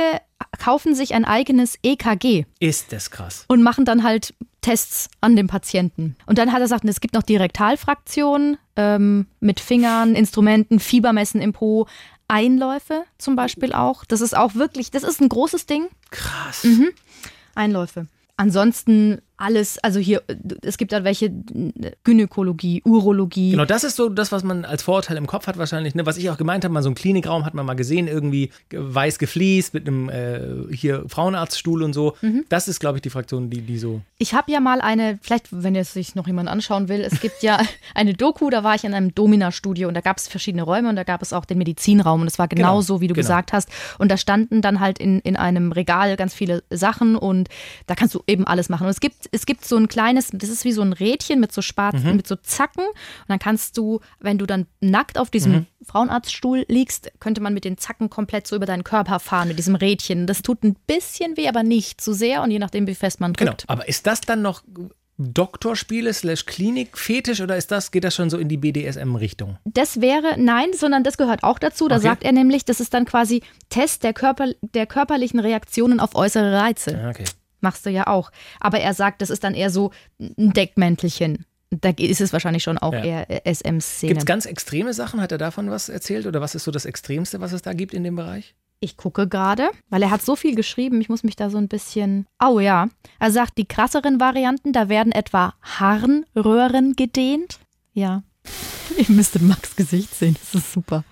[0.59, 3.45] kaufen sich ein eigenes EKG Ist das krass.
[3.47, 6.15] und machen dann halt Tests an dem Patienten.
[6.27, 11.41] Und dann hat er gesagt, es gibt noch die Rektalfraktion ähm, mit Fingern, Instrumenten, Fiebermessen
[11.41, 11.85] im Po,
[12.29, 14.05] Einläufe zum Beispiel auch.
[14.05, 15.87] Das ist auch wirklich, das ist ein großes Ding.
[16.11, 16.63] Krass.
[16.63, 16.89] Mhm.
[17.55, 18.07] Einläufe.
[18.37, 20.21] Ansonsten alles, also hier,
[20.61, 21.31] es gibt da welche
[22.03, 23.51] Gynäkologie, Urologie.
[23.51, 25.95] Genau, das ist so das, was man als Vorurteil im Kopf hat wahrscheinlich.
[25.95, 26.05] Ne?
[26.05, 28.79] Was ich auch gemeint habe, mal so einen Klinikraum hat man mal gesehen, irgendwie ge-
[28.81, 32.15] weiß gefliest mit einem äh, hier Frauenarztstuhl und so.
[32.21, 32.45] Mhm.
[32.49, 34.01] Das ist, glaube ich, die Fraktion, die, die so.
[34.17, 37.41] Ich habe ja mal eine, vielleicht, wenn jetzt sich noch jemand anschauen will, es gibt
[37.43, 37.59] ja
[37.95, 40.95] eine Doku, da war ich in einem Domina-Studio und da gab es verschiedene Räume und
[40.95, 43.23] da gab es auch den Medizinraum und es war genau, Genau, so, wie du genau.
[43.25, 43.69] gesagt hast.
[43.99, 47.47] Und da standen dann halt in, in einem Regal ganz viele Sachen und
[47.87, 48.83] da kannst du eben alles machen.
[48.83, 51.51] Und es gibt, es gibt so ein kleines, das ist wie so ein Rädchen mit
[51.51, 52.15] so Spaten, Mhm.
[52.15, 52.95] mit so Zacken und
[53.29, 55.65] dann kannst du, wenn du dann nackt auf diesem Mhm.
[55.85, 59.75] Frauenarztstuhl liegst, könnte man mit den Zacken komplett so über deinen Körper fahren, mit diesem
[59.75, 60.27] Rädchen.
[60.27, 63.33] Das tut ein bisschen weh, aber nicht zu sehr und je nachdem, wie fest man
[63.33, 63.51] Genau.
[63.51, 63.65] drückt.
[63.67, 64.63] Aber ist das dann noch
[65.21, 69.57] Doktorspiele slash Klinik-Fetisch oder ist das, geht das schon so in die BDSM-Richtung?
[69.65, 71.89] Das wäre, nein, sondern das gehört auch dazu.
[71.89, 72.03] Da Okay.
[72.07, 76.53] sagt er nämlich, das ist dann quasi Test der, Körper, der körperlichen Reaktionen auf äußere
[76.57, 76.91] Reize.
[76.93, 77.25] Ja, okay.
[77.61, 78.31] Machst du ja auch.
[78.59, 81.45] Aber er sagt, das ist dann eher so ein Deckmäntelchen.
[81.71, 83.03] Da ist es wahrscheinlich schon auch Ja.
[83.03, 84.09] eher SM-Szene.
[84.09, 85.21] Gibt es ganz extreme Sachen?
[85.21, 86.25] Hat er davon was erzählt?
[86.25, 88.55] Oder was ist so das Extremste, was es da gibt in dem Bereich?
[88.81, 91.67] Ich gucke gerade, weil er hat so viel geschrieben, ich muss mich da so ein
[91.67, 92.25] bisschen.
[92.41, 92.87] Oh ja.
[93.19, 97.59] Er sagt, die krasseren Varianten, da werden etwa Harnröhren gedehnt.
[97.93, 98.23] Ja.
[98.97, 101.03] Ihr müsstet Max Gesicht sehen, das ist super.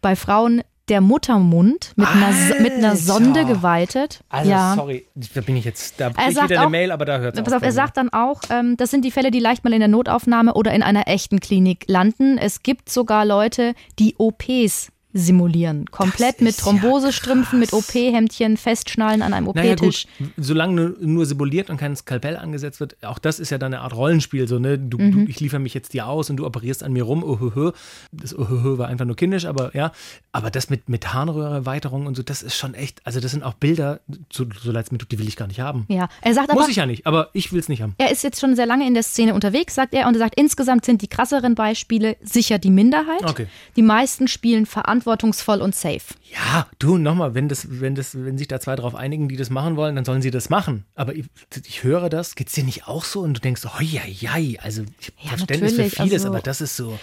[0.00, 4.20] Bei Frauen der Muttermund mit, einer, mit einer Sonde geweitet.
[4.28, 4.74] Also, ja.
[4.76, 7.04] sorry, da bin ich jetzt, da Er krieg ich sagt wieder eine auch- Mail, aber
[7.04, 9.40] da hört es Pass auf, er sagt dann auch, ähm, das sind die Fälle, die
[9.40, 12.38] leicht mal in der Notaufnahme oder in einer echten Klinik landen.
[12.38, 15.86] Es gibt sogar Leute, die OPs simulieren.
[15.90, 20.06] Komplett mit ist ja Thrombosestrümpfen, mit OP-Hemdchen, festschnallen an einem Naja OP-Tisch.
[20.18, 23.82] gut, solange nur, simuliert und kein Skalpell angesetzt wird, auch das ist ja dann eine
[23.82, 25.24] Art Rollenspiel, so ne, du, Mhm.
[25.26, 27.72] du, ich liefere mich jetzt dir aus und du operierst an mir rum, ohöhö.
[28.12, 29.92] Das ohöhö war einfach nur kindisch, aber ja,
[30.32, 33.54] aber das mit, mit Harnröhreerweiterung und so, das ist schon echt, also das sind auch
[33.54, 34.00] Bilder,
[34.32, 35.84] so, so leid es mir tut, die will ich gar nicht haben.
[35.88, 37.94] Ja, er sagt aber, Muss ich ja nicht, aber ich will es nicht haben.
[37.98, 40.34] er ist jetzt schon sehr lange in der Szene unterwegs, sagt er, und er sagt,
[40.38, 43.24] insgesamt sind die krasseren Beispiele sicher die Minderheit.
[43.24, 43.46] Okay.
[43.76, 44.66] Die meisten spielen
[45.06, 46.14] verantwortungsvoll und safe.
[46.32, 49.50] Ja, du, nochmal, wenn das, wenn das, wenn sich da zwei drauf einigen, die das
[49.50, 50.84] machen wollen, dann sollen sie das machen.
[50.94, 51.24] Aber ich,
[51.66, 53.20] ich höre das, geht's dir nicht auch so?
[53.20, 56.60] Und du denkst, oh ja, ja, also ich Ja, Verständnis für vieles, also- aber das
[56.60, 56.98] ist so.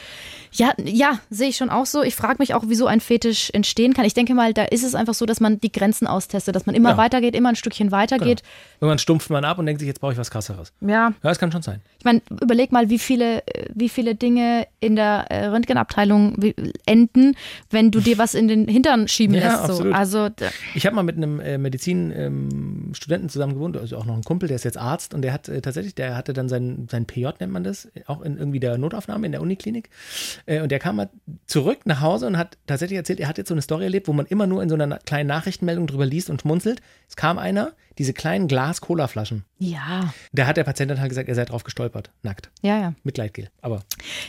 [0.55, 2.03] Ja, ja, sehe ich schon auch so.
[2.03, 4.05] Ich frage mich auch, wieso ein Fetisch entstehen kann.
[4.05, 6.75] Ich denke mal, da ist es einfach so, dass man die Grenzen austestet, dass man
[6.75, 6.97] immer Ja.
[6.97, 8.43] weitergeht, immer ein Stückchen weitergeht.
[8.79, 10.71] Irgendwann stumpft man ab und denkt sich, jetzt brauche ich was krasseres.
[10.81, 11.81] Ja, Ja, das kann schon sein.
[11.97, 13.41] ich meine, überleg mal, wie viele,
[13.73, 16.37] wie viele Dinge in der äh, Röntgenabteilung
[16.85, 17.35] enden,
[17.71, 19.58] wenn du dir was in den Hintern schieben Ja, lässt.
[19.67, 19.71] So.
[19.73, 19.93] absolut.
[19.95, 20.29] Also
[20.75, 24.56] Ich habe mal mit einem äh, Medizin-Studenten zusammen gewohnt, also auch noch ein Kumpel, der
[24.56, 27.51] ist jetzt Arzt und der hat äh, tatsächlich, der hatte dann sein, sein PJ, nennt
[27.53, 29.89] man das, auch in irgendwie der Notaufnahme in der Uniklinik.
[30.45, 31.10] Äh, und der kam mal
[31.47, 34.13] zurück nach Hause und hat tatsächlich erzählt, er hat jetzt so eine Story erlebt, wo
[34.13, 36.82] man immer nur in so einer kleinen Nachrichtenmeldung drüber liest und schmunzelt.
[37.10, 39.43] Es kam einer, diese kleinen Glas-Cola-Flaschen.
[39.60, 42.49] ja, Da hat der Patient dann halt gesagt, er sei drauf gestolpert, nackt.
[42.62, 42.93] ja, ja.
[43.03, 43.49] Mitleidgel.
[43.62, 43.84] Aber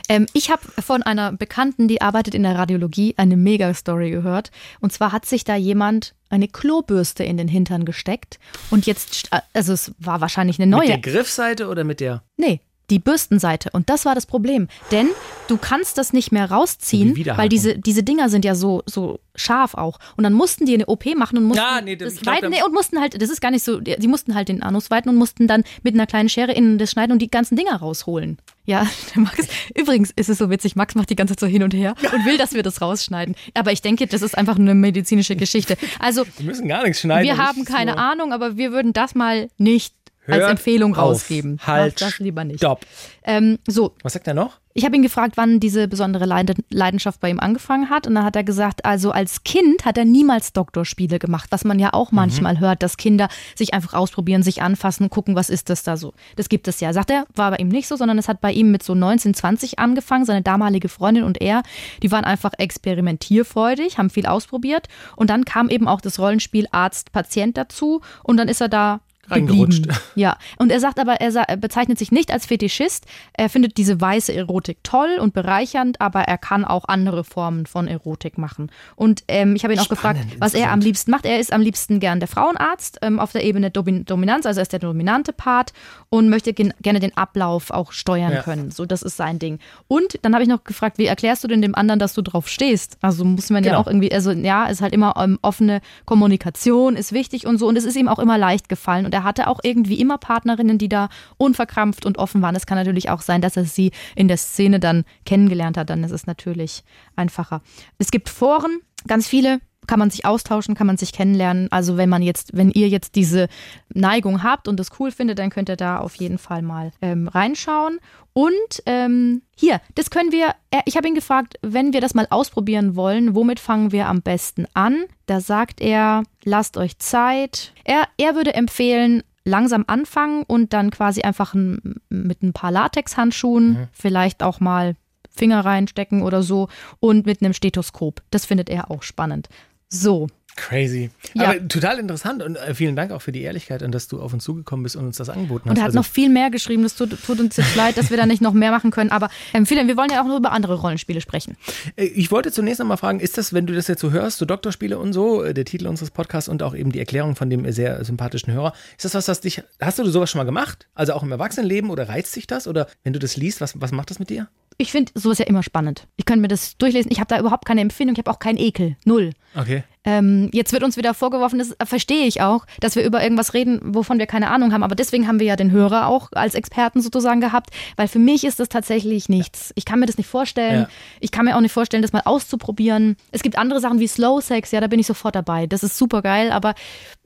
[0.08, 4.50] Ähm, ich habe von einer Bekannten, die arbeitet in der Radiologie, eine Mega-Story gehört.
[4.80, 8.38] Und zwar hat sich da jemand eine Klobürste in den Hintern gesteckt.
[8.70, 10.88] Und jetzt, st- also es war wahrscheinlich eine mit neue.
[10.88, 13.70] der Griffseite oder mit der Nee, die Bürstenseite.
[13.72, 14.68] Und das war das Problem.
[14.90, 15.08] Denn
[15.48, 17.42] du kannst das nicht mehr Die rausziehen, Widerhaken.
[17.42, 19.98] weil diese, diese Dinger sind ja so, so scharf auch.
[20.16, 22.62] Und dann mussten die eine OP machen und mussten Ja, nee, das- glaub, weiten, nee,
[22.62, 25.08] und mussten halt, das ist gar nicht so, die die mussten halt den Anus weiten
[25.08, 28.38] und mussten dann mit einer kleinen Schere innen das schneiden und die ganzen Dinger rausholen.
[28.66, 31.62] Ja, der Max, übrigens ist es so witzig, Max macht die ganze Zeit so hin
[31.62, 33.34] und her und will, dass wir das rausschneiden.
[33.54, 35.76] Aber ich denke, das ist einfach eine medizinische Geschichte.
[35.98, 37.24] Also, Wir müssen gar nichts schneiden.
[37.26, 39.94] wir haben keine so- Ahnung, aber wir würden das mal nicht
[40.26, 41.02] als Hört Empfehlung auf.
[41.02, 41.58] rausgeben.
[41.66, 42.58] Halt, Macht das lieber nicht.
[42.58, 42.86] Stopp.
[43.24, 44.58] Ähm, so, Was sagt er noch?
[44.76, 48.08] ich habe ihn gefragt, wann diese besondere Leid- Leidenschaft bei ihm angefangen hat.
[48.08, 51.78] Und dann hat er gesagt, also als Kind hat er niemals Doktorspiele gemacht, was man
[51.78, 52.16] ja auch Mhm.
[52.16, 56.12] manchmal hört, dass Kinder sich einfach ausprobieren, sich anfassen, gucken, was ist das da so.
[56.34, 56.92] Das gibt es ja.
[56.92, 59.32] Sagt er, war bei ihm nicht so, sondern es hat bei ihm mit so 19,
[59.34, 60.24] 20 angefangen.
[60.24, 61.62] Seine damalige Freundin und er,
[62.02, 64.88] die waren einfach experimentierfreudig, haben viel ausprobiert.
[65.16, 68.00] Und dann kam eben auch das Rollenspiel Arzt-Patient dazu.
[68.22, 69.86] Und dann ist er da Reingerutscht.
[70.14, 73.06] Ja, und er sagt aber, er sa- er bezeichnet sich nicht als Fetischist.
[73.32, 77.88] Er findet diese weiße Erotik toll und bereichernd, aber er kann auch andere Formen von
[77.88, 78.70] Erotik machen.
[78.96, 81.24] Und ähm, ich habe ihn auch gefragt, was er am liebsten macht.
[81.26, 84.62] Er ist am liebsten gern der Frauenarzt ähm, auf der Ebene Domin Dominanz, also er
[84.62, 85.72] ist der dominante Part
[86.10, 88.42] und möchte gerne den Ablauf auch steuern Ja.
[88.42, 88.70] können.
[88.70, 89.58] So, das ist sein Ding.
[89.88, 92.48] Und dann habe ich noch gefragt, wie erklärst du denn dem anderen, dass du drauf
[92.48, 92.98] stehst?
[93.00, 93.82] Also muss man ja Genau.
[93.82, 95.80] auch irgendwie, also ja, ist halt immer ähm, offene
[96.24, 99.24] Kommunikation ist wichtig und so und es ist ihm auch immer leicht gefallen und er
[99.24, 102.56] hatte auch irgendwie immer Partnerinnen, die da unverkrampft und offen waren.
[102.56, 106.02] Es kann natürlich auch sein, dass er sie in der Szene dann kennengelernt hat, dann
[106.04, 106.82] ist es natürlich
[107.16, 107.62] einfacher.
[107.98, 111.70] Es gibt Foren, ganz viele, kann man sich austauschen, kann man sich kennenlernen.
[111.70, 113.48] Also wenn man jetzt, wenn ihr jetzt diese
[113.92, 117.28] Neigung habt und es cool findet, dann könnt ihr da auf jeden Fall mal ähm,
[117.28, 117.98] reinschauen.
[118.32, 122.26] Und ähm, hier, das können wir, er- ich habe ihn gefragt, wenn wir das mal
[122.30, 125.04] ausprobieren wollen, womit fangen wir am besten an?
[125.26, 127.72] Da sagt er, lasst euch Zeit.
[127.84, 133.88] Er, er würde empfehlen, langsam anfangen und dann quasi einfach ein, mit ein paar Latexhandschuhen,
[133.92, 134.96] vielleicht auch mal
[135.30, 136.68] Finger reinstecken oder so
[137.00, 138.22] und mit einem Stethoskop.
[138.30, 139.48] Das findet er auch spannend.
[139.94, 141.10] So, Crazy.
[141.34, 141.50] Ja.
[141.50, 144.32] Aber total interessant und äh, vielen Dank auch für die Ehrlichkeit und dass du auf
[144.32, 145.70] uns zugekommen bist und uns das angeboten hast.
[145.70, 146.84] Und er hat Also, noch viel mehr geschrieben.
[146.84, 149.10] Das tut, tut uns jetzt leid, dass wir da nicht noch mehr machen können.
[149.10, 151.56] Aber ähm, Philipp, wir wollen ja auch nur über andere Rollenspiele sprechen.
[151.96, 154.44] äh, ich wollte zunächst einmal fragen, ist das, wenn du das jetzt so hörst, so
[154.44, 157.70] Doktorspiele und so, äh, der Titel unseres Podcasts und auch eben die Erklärung von dem
[157.72, 160.86] sehr sympathischen Hörer, ist das was, was dich, hast du sowas schon mal gemacht?
[160.94, 162.68] Also auch im Erwachsenenleben oder reizt dich das?
[162.68, 164.48] Oder wenn du das liest, was, was macht das mit dir?
[164.76, 166.06] Ich finde sowas ja immer spannend.
[166.16, 167.10] Ich könnte mir das durchlesen.
[167.12, 168.14] Ich habe da überhaupt keine Empfindung.
[168.14, 168.96] Ich habe auch keinen Ekel.
[169.04, 169.30] Null.
[169.54, 169.84] Okay.
[170.06, 173.54] Ähm, jetzt wird uns wieder vorgeworfen, das äh, verstehe ich auch, dass wir über irgendwas
[173.54, 174.82] reden, wovon wir keine Ahnung haben.
[174.82, 178.44] Aber deswegen haben wir ja den Hörer auch als Experten sozusagen gehabt, weil für mich
[178.44, 179.72] ist das tatsächlich nichts.
[179.76, 180.82] Ich kann mir das nicht vorstellen.
[180.82, 180.88] Ja.
[181.20, 183.16] Ich kann mir auch nicht vorstellen, das mal auszuprobieren.
[183.32, 185.66] Es gibt andere Sachen wie Slow Sex, ja, da bin ich sofort dabei.
[185.66, 186.74] Das ist super geil, aber,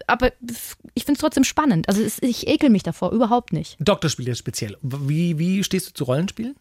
[0.06, 0.30] aber
[0.94, 1.88] ich finde es trotzdem spannend.
[1.88, 3.76] Also es, ich ekel mich davor überhaupt nicht.
[3.80, 4.76] Doktorspiele speziell.
[4.82, 6.54] Wie, wie stehst du zu Rollenspielen?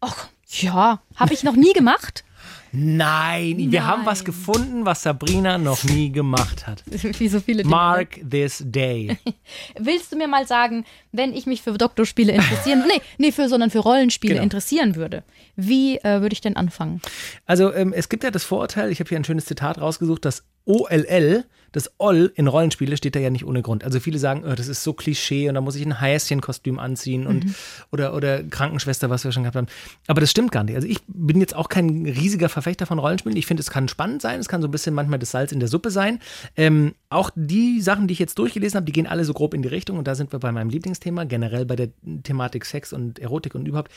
[0.00, 2.24] Ach, ja, habe ich noch nie gemacht.
[2.72, 3.86] Nein, wir Nein.
[3.86, 6.82] haben was gefunden, was Sabrina noch nie gemacht hat.
[7.18, 7.74] Wie so viele Dinge.
[7.74, 9.16] Mark this day.
[9.78, 13.70] Willst du mir mal sagen, wenn ich mich für Doktorspiele interessieren, nee, nee, für, sondern
[13.70, 14.44] für Rollenspiele Genau.
[14.44, 15.22] interessieren würde,
[15.54, 17.00] wie äh, würde ich denn anfangen?
[17.46, 20.44] Also ähm, es gibt ja das Vorurteil, ich habe hier ein schönes Zitat rausgesucht, das
[20.66, 23.84] OLL, das OL in Rollenspiele steht da ja nicht ohne Grund.
[23.84, 27.26] Also viele sagen, oh, das ist so Klischee und da muss ich ein Häschenkostüm anziehen
[27.26, 27.46] und
[27.92, 29.66] oder, oder Krankenschwester, was wir schon gehabt haben.
[30.06, 30.76] Aber das stimmt gar nicht.
[30.76, 33.36] Also ich bin jetzt auch kein riesiger Verfechter von Rollenspielen.
[33.36, 35.60] Ich finde, es kann spannend sein, es kann so ein bisschen manchmal das Salz in
[35.60, 36.20] der Suppe sein.
[36.56, 39.62] Ähm, auch die Sachen, die ich jetzt durchgelesen habe, die gehen alle so grob in
[39.62, 41.88] die Richtung und da sind wir bei meinem Lieblingsthema, generell bei der
[42.22, 43.90] Thematik Sex und Erotik und überhaupt.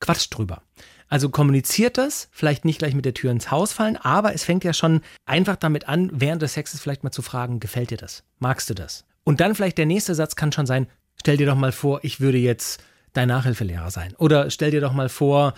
[0.00, 0.62] Quatsch drüber.
[1.08, 4.62] Also kommuniziert das, vielleicht nicht gleich mit der Tür ins Haus fallen, aber es fängt
[4.64, 8.22] ja schon einfach damit an, während des Sexes vielleicht mal zu fragen, gefällt dir das?
[8.38, 9.04] Magst du das?
[9.24, 10.86] Und dann vielleicht der nächste Satz kann schon sein,
[11.16, 12.82] stell dir doch mal vor, ich würde jetzt
[13.12, 14.14] dein Nachhilfelehrer sein.
[14.18, 15.54] Oder stell dir doch mal vor,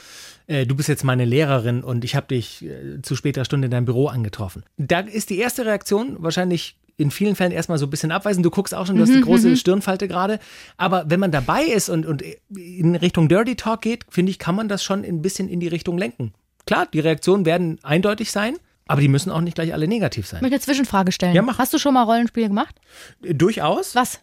[0.47, 3.71] äh, du bist jetzt meine Lehrerin und ich habe dich äh, zu später Stunde in
[3.71, 4.65] deinem Büro angetroffen.
[4.79, 8.45] Da ist die erste Reaktion wahrscheinlich in vielen Fällen erstmal so ein bisschen abweisend.
[8.45, 10.39] Du guckst auch schon, du hast die große Stirnfalte gerade.
[10.77, 12.23] Aber wenn man dabei ist und, und
[12.55, 15.69] in Richtung Dirty Talk geht, finde ich, kann man das schon ein bisschen in die
[15.69, 16.33] Richtung lenken.
[16.67, 20.31] Klar, die Reaktionen werden eindeutig sein, aber die müssen auch nicht gleich alle negativ Ich
[20.31, 20.41] sein.
[20.43, 21.35] möchte eine Zwischenfrage stellen.
[21.35, 21.59] Ja, mach.
[21.59, 22.77] Hast du schon mal Rollenspiele gemacht?
[23.21, 23.95] Durchaus.
[23.95, 24.21] Was?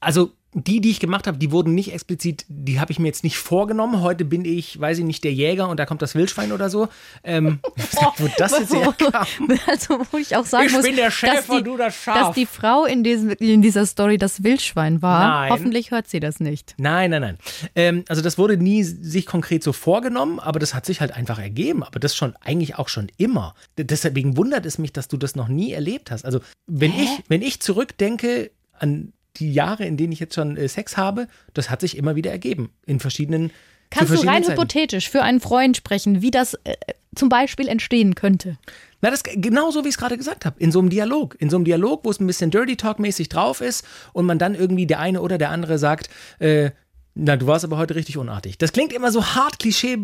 [0.00, 0.32] Also
[0.66, 3.38] die, die ich gemacht habe, die wurden nicht explizit, die habe ich mir jetzt nicht
[3.38, 4.00] vorgenommen.
[4.00, 6.88] Heute bin ich, weiß ich nicht, der Jäger und da kommt das Wildschwein oder so.
[7.22, 7.60] Ähm,
[8.16, 9.26] wo das jetzt herkam.
[9.66, 12.18] Also, wo ich auch sagen Ich muss, bin der dass Schäfer, die, du das Schaf.
[12.18, 15.28] dass die Frau in, diesem, in dieser Story das Wildschwein war.
[15.28, 15.50] Nein.
[15.50, 16.74] Hoffentlich hört sie das nicht.
[16.78, 17.38] Nein, nein, nein.
[17.74, 21.38] Ähm, also das wurde nie sich konkret so vorgenommen, aber das hat sich halt einfach
[21.38, 21.82] ergeben.
[21.82, 23.54] Aber das schon eigentlich auch schon immer.
[23.76, 26.24] Deswegen wundert es mich, dass du das noch nie erlebt hast.
[26.24, 30.68] Also wenn ich, wenn ich zurückdenke an die Jahre, in denen ich jetzt schon äh,
[30.68, 32.70] Sex habe, das hat sich immer wieder ergeben.
[32.86, 33.50] In verschiedenen.
[33.90, 34.52] Kannst du verschiedenen rein Zeiten.
[34.60, 36.74] hypothetisch für einen Freund sprechen, wie das äh,
[37.14, 38.58] zum Beispiel entstehen könnte?
[39.00, 40.56] Na, das genau so, wie ich es gerade gesagt habe.
[40.60, 41.36] In so einem Dialog.
[41.40, 44.54] In so einem Dialog, wo es ein bisschen Dirty Talk-mäßig drauf ist und man dann
[44.54, 46.70] irgendwie der eine oder der andere sagt, äh,
[47.14, 48.58] na, du warst aber heute richtig unartig.
[48.58, 49.98] Das klingt immer so hart Klischee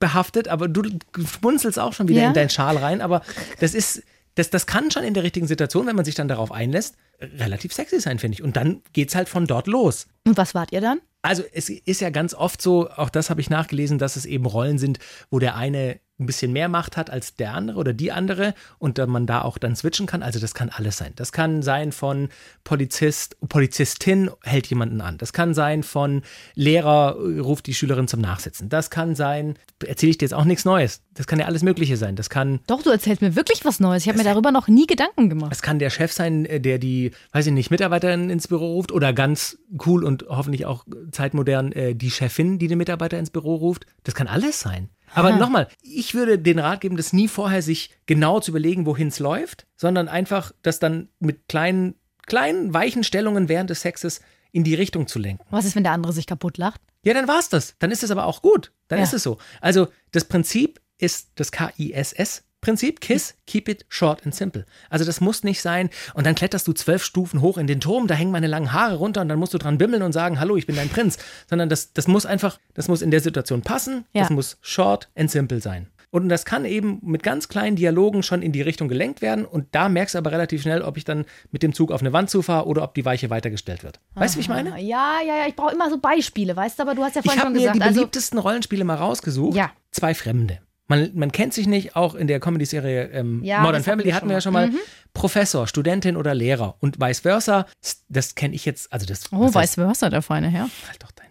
[0.00, 0.82] behaftet, aber du
[1.26, 2.28] schmunzelst auch schon wieder Ja.
[2.28, 3.00] in deinen Schal rein.
[3.00, 3.22] Aber
[3.60, 4.02] das ist,
[4.36, 7.72] das, das kann schon in der richtigen Situation, wenn man sich dann darauf einlässt, relativ
[7.72, 8.42] sexy sein, finde ich.
[8.42, 10.06] Und dann geht's halt von dort los.
[10.26, 11.00] Und was wart ihr dann?
[11.22, 14.46] Also es ist ja ganz oft so, auch das habe ich nachgelesen, dass es eben
[14.46, 14.98] Rollen sind,
[15.30, 18.98] wo der eine ein bisschen mehr Macht hat als der andere oder die andere und
[18.98, 20.22] man da auch dann switchen kann.
[20.22, 21.12] Also das kann alles sein.
[21.16, 22.28] Das kann sein von
[22.64, 25.16] Polizist, Polizistin hält jemanden an.
[25.18, 26.22] Das kann sein von
[26.54, 28.68] Lehrer äh, ruft die Schülerin zum Nachsitzen.
[28.68, 29.54] Das kann sein,
[29.86, 31.02] erzähle ich dir jetzt auch nichts Neues.
[31.14, 32.16] Das kann ja alles Mögliche sein.
[32.16, 34.02] Das kann Doch, du erzählst mir wirklich was Neues.
[34.02, 35.52] Ich habe mir darüber noch nie Gedanken gemacht.
[35.52, 38.90] es kann der Chef sein, äh, der die, weiß ich nicht, Mitarbeiterin ins Büro ruft
[38.90, 43.54] oder ganz cool und hoffentlich auch zeitmodern äh, die Chefin, die den Mitarbeiter ins Büro
[43.54, 43.86] ruft.
[44.02, 44.88] Das kann alles sein.
[45.14, 49.08] Aber nochmal, ich würde den Rat geben, das nie vorher sich genau zu überlegen, wohin
[49.08, 51.94] es läuft, sondern einfach das dann mit kleinen,
[52.26, 54.20] kleinen, weichen Stellungen während des Sexes
[54.52, 55.44] in die Richtung zu lenken.
[55.50, 56.80] Was ist, wenn der andere sich kaputt lacht?
[57.04, 57.74] Ja, dann war's das.
[57.78, 58.72] Dann ist es aber auch gut.
[58.88, 59.04] Dann Ja.
[59.04, 59.38] ist es so.
[59.60, 62.44] Also das Prinzip ist das K-I-S-S.
[62.60, 64.66] Prinzip KISS, keep it short and simple.
[64.90, 68.06] Also das muss nicht sein und dann kletterst du zwölf Stufen hoch in den Turm,
[68.08, 70.56] da hängen meine langen Haare runter und dann musst du dran bimmeln und sagen, hallo,
[70.56, 71.18] ich bin dein Prinz.
[71.48, 74.22] Sondern das, das muss einfach, das muss in der Situation passen, Ja.
[74.22, 75.86] das muss short and simple sein.
[76.10, 79.66] Und das kann eben mit ganz kleinen Dialogen schon in die Richtung gelenkt werden und
[79.72, 82.30] da merkst du aber relativ schnell, ob ich dann mit dem Zug auf eine Wand
[82.30, 84.00] zufahre oder ob die Weiche weitergestellt wird.
[84.14, 84.70] Weißt du, wie ich meine?
[84.80, 87.26] Ja, ja, ja, ich brauche immer so Beispiele, weißt du, aber du hast ja Ich
[87.26, 89.54] vorhin habe schon mir gesagt, die also beliebtesten Rollenspiele mal rausgesucht.
[89.54, 89.70] Ja.
[89.90, 90.60] Zwei Fremde.
[90.88, 94.34] Man, man kennt sich nicht, auch in der Comedy-Serie ähm, Ja, Modern Family hatten wir
[94.36, 94.78] ja schon mal Mhm.
[95.14, 97.66] Professor, Studentin oder Lehrer und vice versa.
[98.08, 100.68] Das kenne ich jetzt, also das oh, vice heißt, versa, der feine Herr.
[100.88, 101.26] halt doch dein.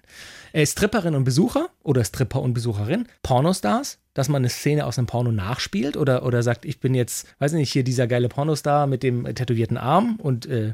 [0.54, 5.06] Äh, Stripperin und Besucher oder Stripper und Besucherin, Pornostars, dass man eine Szene aus einem
[5.08, 9.04] Porno nachspielt oder, oder sagt, ich bin jetzt, weiß nicht, hier dieser geile Pornostar mit
[9.04, 10.74] dem äh, tätowierten Arm und äh,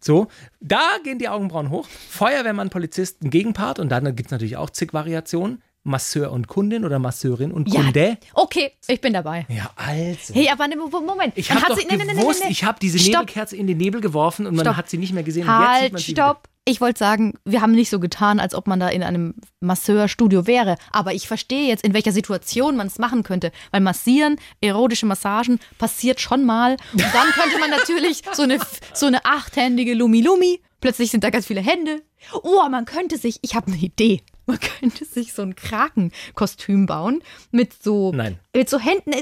[0.00, 0.28] so.
[0.60, 1.88] Da gehen die Augenbrauen hoch.
[1.88, 5.62] Feuerwehrmann, Polizist, ein Gegenpart und dann gibt es natürlich auch zig Variationen.
[5.88, 8.18] Masseur und Kundin oder Masseurin und Ja, Kunde.
[8.34, 9.46] okay, ich bin dabei.
[9.48, 10.34] Ja, also.
[10.34, 10.66] Hey, aber
[11.00, 11.32] Moment.
[11.36, 13.22] Ich habe doch sie- nee, nee, nee, ich habe diese Stopp.
[13.22, 14.76] Nebelkerze in den Nebel geworfen und man Stopp.
[14.76, 15.48] hat sie nicht mehr gesehen.
[15.48, 16.48] Halt, stopp.
[16.64, 20.46] Ich wollte sagen, wir haben nicht so getan, als ob man da in einem Masseurstudio
[20.46, 20.76] wäre.
[20.92, 23.52] Aber ich verstehe jetzt, in welcher Situation man es machen könnte.
[23.70, 26.72] Weil Massieren, erotische Massagen passiert schon mal.
[26.92, 28.58] Und dann könnte man natürlich so eine,
[28.92, 30.60] so eine achthändige Lumi-Lumi.
[30.80, 32.02] Plötzlich sind da ganz viele Hände.
[32.42, 34.22] Oh, man könnte sich, ich habe eine Idee.
[34.46, 38.38] Man könnte sich so ein Krakenkostüm bauen mit so, Nein.
[38.54, 39.12] mit so Händen,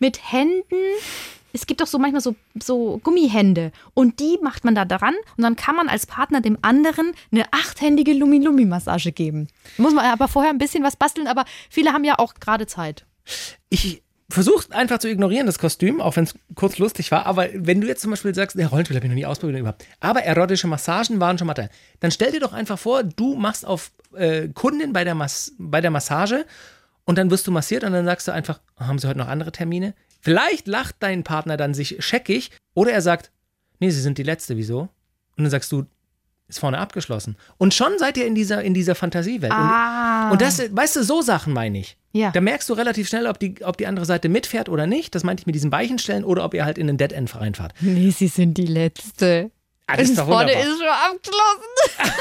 [0.00, 0.76] mit Händen.
[1.52, 5.44] Es gibt doch so manchmal so, so Gummihände und die macht man da dran und
[5.44, 9.46] dann kann man als Partner dem anderen eine achthändige Lumi-Lumi-Massage geben.
[9.76, 13.06] Muss man aber vorher ein bisschen was basteln, aber viele haben ja auch gerade Zeit.
[13.70, 14.02] Ich
[14.34, 17.26] versuche einfach zu ignorieren, das Kostüm, auch wenn es kurz lustig war.
[17.26, 19.86] Aber wenn du jetzt zum Beispiel sagst, der Rollenspiel habe ich noch nie ausprobiert überhaupt,
[20.00, 21.70] aber erotische Massagen waren schon mal Teil,
[22.00, 25.16] dann stell dir doch einfach vor, du machst auf äh, Kundin bei der,
[25.58, 26.44] bei der Massage
[27.04, 29.52] und dann wirst du massiert und dann sagst du einfach, haben sie heute noch andere
[29.52, 29.94] Termine?
[30.20, 33.30] Vielleicht lacht dein Partner dann sich scheckig oder er sagt,
[33.78, 34.88] nee, sie sind die Letzte, wieso?
[35.36, 35.84] Und dann sagst du,
[36.48, 37.36] ist vorne abgeschlossen.
[37.56, 39.52] Und schon seid ihr in dieser, in dieser Fantasiewelt.
[39.52, 40.26] Ah.
[40.26, 41.96] Und, und das, weißt du, so Sachen meine ich.
[42.12, 42.30] Ja.
[42.30, 45.14] Da merkst du relativ schnell, ob die, ob die andere Seite mitfährt oder nicht.
[45.14, 47.72] Das meinte ich mit diesen Weichenstellen oder ob ihr halt in den Dead End reinfahrt.
[47.80, 49.50] Nee, sie sind die Letzte.
[49.86, 52.12] Ah, das ist doch vorne ist schon abgeschlossen.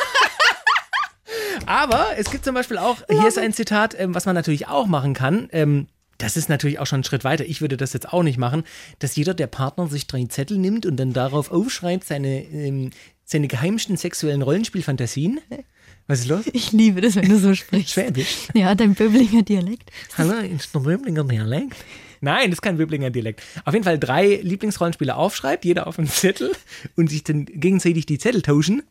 [1.65, 4.87] Aber es gibt zum Beispiel auch, hier ist ein Zitat, ähm, was man natürlich auch
[4.87, 5.47] machen kann.
[5.51, 7.45] Ähm, das ist natürlich auch schon ein Schritt weiter.
[7.45, 8.63] Ich würde das jetzt auch nicht machen,
[8.99, 12.91] dass jeder der Partner sich drei Zettel nimmt und dann darauf aufschreibt seine, ähm,
[13.33, 15.41] seine geheimsten sexuellen Rollenspielfantasien.
[16.07, 16.45] Was ist los?
[16.53, 17.91] Ich liebe das, wenn du so sprichst.
[17.93, 18.47] Schwäbisch.
[18.53, 19.89] Ja, dein Böblinger Dialekt.
[20.17, 21.77] Hallo, ist der Böblinger Dialekt?
[22.19, 23.41] Nein, das ist kein Böblinger Dialekt.
[23.65, 26.51] Auf jeden Fall drei Lieblingsrollenspiele aufschreibt, jeder auf einen Zettel
[26.95, 28.83] und sich dann gegenseitig die Zettel tauschen.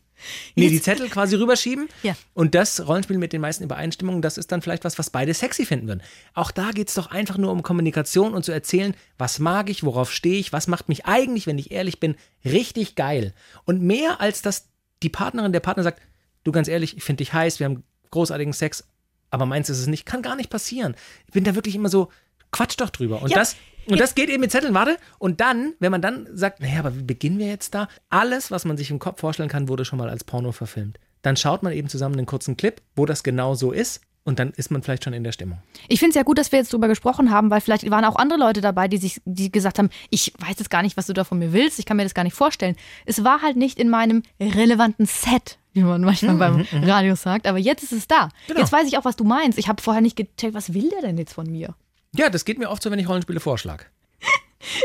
[0.55, 1.87] Nee, die Zettel quasi rüberschieben.
[2.03, 2.15] Ja.
[2.33, 5.65] Und das Rollenspiel mit den meisten Übereinstimmungen, das ist dann vielleicht was, was beide sexy
[5.65, 6.01] finden würden.
[6.33, 9.83] Auch da geht es doch einfach nur um Kommunikation und zu erzählen, was mag ich,
[9.83, 13.33] worauf stehe ich, was macht mich eigentlich, wenn ich ehrlich bin, richtig geil.
[13.65, 14.67] Und mehr als dass
[15.01, 16.01] die Partnerin, der Partner sagt,
[16.43, 18.83] du ganz ehrlich, ich finde dich heiß, wir haben großartigen Sex,
[19.29, 20.95] aber meins ist es nicht, kann gar nicht passieren.
[21.27, 22.09] Ich bin da wirklich immer so,
[22.51, 23.21] quatsch doch drüber.
[23.21, 23.37] Und Ja.
[23.39, 23.55] das.
[23.87, 24.97] Und das geht eben mit Zetteln, warte.
[25.19, 27.87] Und dann, wenn man dann sagt, naja, aber wie beginnen wir jetzt da?
[28.09, 30.99] Alles, was man sich im Kopf vorstellen kann, wurde schon mal als Porno verfilmt.
[31.21, 34.01] Dann schaut man eben zusammen einen kurzen Clip, wo das genau so ist.
[34.25, 35.57] Und dann ist man vielleicht schon in der Stimmung.
[35.89, 38.15] Ich finde es ja gut, dass wir jetzt drüber gesprochen haben, weil vielleicht waren auch
[38.15, 41.13] andere Leute dabei, die sich, die gesagt haben, ich weiß jetzt gar nicht, was du
[41.13, 42.77] da von mir willst, ich kann mir das gar nicht vorstellen.
[43.05, 47.57] Es war halt nicht in meinem relevanten Set, wie man manchmal beim Radio sagt, aber
[47.57, 48.29] jetzt ist es da.
[48.47, 48.61] Genau.
[48.61, 49.59] Jetzt weiß ich auch, was du meinst.
[49.59, 51.75] Ich habe vorher nicht gecheckt, was will der denn jetzt von mir?
[52.15, 53.85] Ja, das geht mir oft so, wenn ich Rollenspiele vorschlage.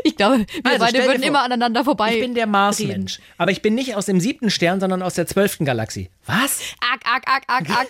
[0.02, 2.14] Ich glaube, wir Also, beide würden vor, immer aneinander vorbei.
[2.16, 3.20] Ich bin der Marsmensch.
[3.36, 6.10] Aber ich bin nicht aus dem siebten Stern, sondern aus der zwölften Galaxie.
[6.26, 6.60] Was?
[6.80, 7.88] Arg, arg, arg, arg, arg.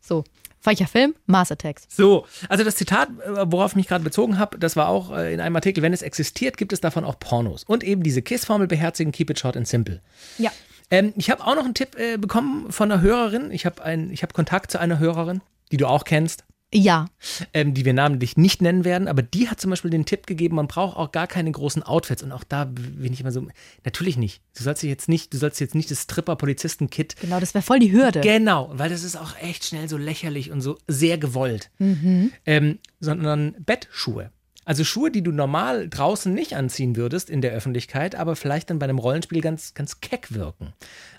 [0.00, 0.24] so,
[0.62, 1.14] welcher Film?
[1.26, 1.86] Mars Attacks.
[1.88, 5.34] So, also das Zitat, äh, worauf ich mich gerade bezogen habe, das war auch äh,
[5.34, 7.64] in einem Artikel, wenn es existiert, gibt es davon auch Pornos.
[7.64, 10.00] Und eben diese KISS-Formel beherzigen, keep it short and simple.
[10.38, 10.50] Ja.
[10.90, 13.50] Ähm, ich habe auch noch einen Tipp äh, bekommen von einer Hörerin.
[13.50, 15.40] Ich habe hab Kontakt zu einer Hörerin,
[15.72, 16.44] die du auch kennst,
[16.76, 17.06] Ja.
[17.52, 20.56] ähm, die wir namentlich nicht nennen werden, aber die hat zum Beispiel den Tipp gegeben,
[20.56, 22.22] man braucht auch gar keine großen Outfits.
[22.22, 23.46] Und auch da bin ich immer so,
[23.84, 24.42] natürlich nicht.
[24.56, 27.92] Du sollst jetzt nicht, du sollst jetzt nicht das Stripper-Polizisten-Kit Genau, das wäre voll die
[27.92, 28.20] Hürde.
[28.20, 31.70] Genau, weil das ist auch echt schnell so lächerlich und so sehr gewollt.
[31.78, 34.30] Ähm, sondern Bettschuhe.
[34.66, 38.80] Also Schuhe, die du normal draußen nicht anziehen würdest in der Öffentlichkeit, aber vielleicht dann
[38.80, 40.72] bei einem Rollenspiel ganz, ganz keck wirken.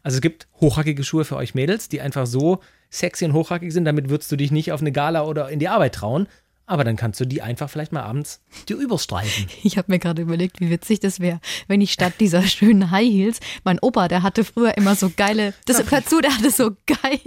[0.03, 3.85] Also es gibt hochhackige Schuhe für euch Mädels, die einfach so sexy und hochhackig sind,
[3.85, 6.27] damit würdest du dich nicht auf eine Gala oder in die Arbeit trauen.
[6.69, 9.47] Aber dann kannst du die einfach vielleicht mal abends dir überstreifen.
[9.63, 13.09] Ich habe mir gerade überlegt, wie witzig das wäre, wenn ich statt dieser schönen High
[13.09, 17.19] Heels, mein Opa, der hatte früher immer so geile, das dazu, der hatte so geile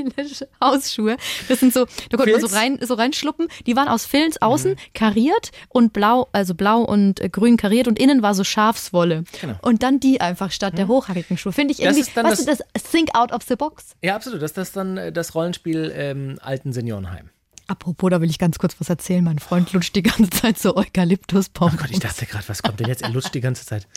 [0.63, 1.17] Hausschuhe.
[1.49, 2.61] Das sind so, da konnte man so Filz?
[2.61, 3.49] rein, so reinschluppen.
[3.67, 7.99] Die waren aus Filz außen kariert und blau, also blau und äh, grün kariert und
[7.99, 9.25] innen war so Schafswolle.
[9.41, 9.55] Genau.
[9.63, 11.53] Und dann die einfach statt der hochhackigen Schuhe.
[11.53, 13.97] Finde ich Das irgendwie, ist dann weißt du, das Think out of the box.
[14.03, 14.43] Ja, absolut.
[14.43, 17.31] Das, das ist dann äh, das Rollenspiel ähm, Alten Seniorenheim.
[17.71, 19.23] Apropos, da will ich ganz kurz was erzählen.
[19.23, 21.71] Mein Freund lutscht die ganze Zeit so Eukalyptusbaum.
[21.73, 23.03] Oh Gott, ich dachte gerade, was kommt denn jetzt?
[23.03, 23.87] Er lutscht die ganze Zeit.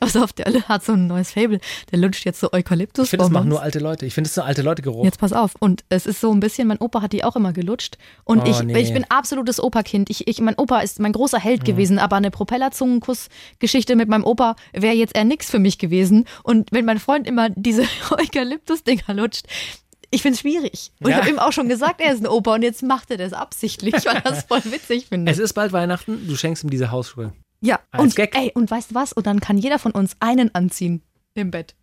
[0.00, 1.60] Also auf der hat so ein neues Fable.
[1.92, 3.04] Der lutscht jetzt so Eukalyptus.
[3.04, 4.06] Ich finde, das machen nur alte Leute.
[4.06, 5.04] Ich finde, es ist so alte Leute-Geruch.
[5.04, 5.54] Jetzt pass auf.
[5.58, 7.98] Und es ist so ein bisschen, mein Opa hat die auch immer gelutscht.
[8.24, 8.80] Und Oh, ich, nee.
[8.80, 10.08] ich bin absolutes Opa-Kind.
[10.08, 14.56] Ich, ich, mein Opa ist mein großer Held gewesen, aber eine Propellerzungenkuss-Geschichte mit meinem Opa
[14.72, 16.24] wäre jetzt eher nix für mich gewesen.
[16.42, 19.44] Und wenn mein Freund immer diese Eukalyptus-Dinger lutscht,
[20.10, 20.92] ich finde es schwierig.
[21.00, 21.20] Und ich Ja.
[21.22, 23.94] habe ihm auch schon gesagt, er ist ein Opa und jetzt macht er das absichtlich,
[24.06, 25.32] weil er das voll witzig findet.
[25.34, 27.32] Es ist bald Weihnachten, du schenkst ihm diese Hausschuhe.
[27.60, 28.36] Ja, Als und, Gag.
[28.36, 29.12] ey, und weißt du was?
[29.12, 31.02] Und dann kann jeder von uns einen anziehen
[31.34, 31.74] im Bett.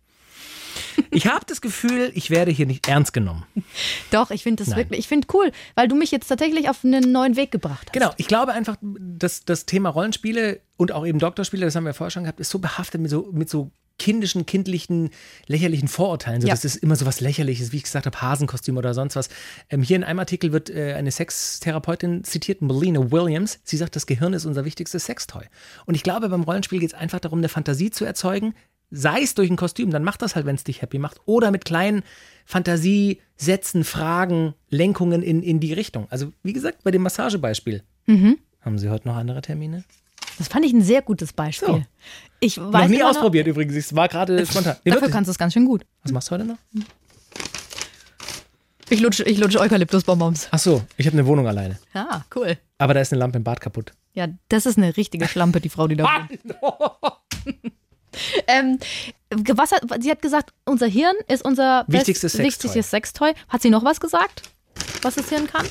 [1.10, 3.44] Ich habe das Gefühl, ich werde hier nicht ernst genommen.
[4.10, 4.78] Doch, ich finde das Nein.
[4.78, 7.92] wirklich, ich finde cool, weil du mich jetzt tatsächlich auf einen neuen Weg gebracht hast.
[7.92, 11.94] Genau, ich glaube einfach, dass das Thema Rollenspiele und auch eben Doktorspiele, das haben wir
[11.94, 15.10] vorher schon gehabt, ist so behaftet mit so, mit so kindischen, kindlichen,
[15.46, 16.40] lächerlichen Vorurteilen.
[16.40, 16.54] So, Ja.
[16.54, 19.28] Das ist immer so was Lächerliches, wie ich gesagt habe, Hasenkostüm oder sonst was.
[19.70, 23.58] Ähm, hier in einem Artikel wird äh, eine Sextherapeutin zitiert, Melina Williams.
[23.64, 25.44] Sie sagt, das Gehirn ist unser wichtigstes Sextoy.
[25.86, 28.54] Und ich glaube, beim Rollenspiel geht es einfach darum, eine Fantasie zu erzeugen,
[28.90, 31.50] sei es durch ein Kostüm, dann macht das halt, wenn es dich happy macht, oder
[31.50, 32.02] mit kleinen
[32.44, 36.06] Fantasiesätzen, Fragen, Lenkungen in, in die Richtung.
[36.10, 37.82] Also, wie gesagt, bei dem Massagebeispiel.
[38.06, 38.38] Mhm.
[38.60, 39.84] Haben Sie heute noch andere Termine?
[40.38, 41.68] Das fand ich ein sehr gutes Beispiel.
[41.68, 41.82] So.
[42.40, 43.74] Ich weiß noch nie ausprobiert übrigens.
[43.74, 44.76] Es war gerade spontan.
[44.84, 45.12] Nee, Dafür wirklich.
[45.14, 45.86] kannst du es ganz schön gut.
[46.02, 46.58] Was machst du heute noch?
[48.88, 50.48] Ich lutsche, ich lutsche Eukalyptusbonbons.
[50.52, 51.78] Ach so, ich habe eine Wohnung alleine.
[51.92, 52.56] Ja, cool.
[52.78, 53.92] Aber da ist eine Lampe im Bad kaputt.
[54.14, 56.38] Ja, das ist eine richtige Schlampe, die Frau, die da wohnt.
[58.46, 58.78] ähm,
[59.54, 62.46] was hat, sie hat gesagt, unser Hirn ist unser Wichtigstes best- Sextoy.
[62.46, 63.32] wichtigstes Sextoy.
[63.48, 64.42] Hat sie noch was gesagt,
[65.02, 65.66] was das Hirn kann?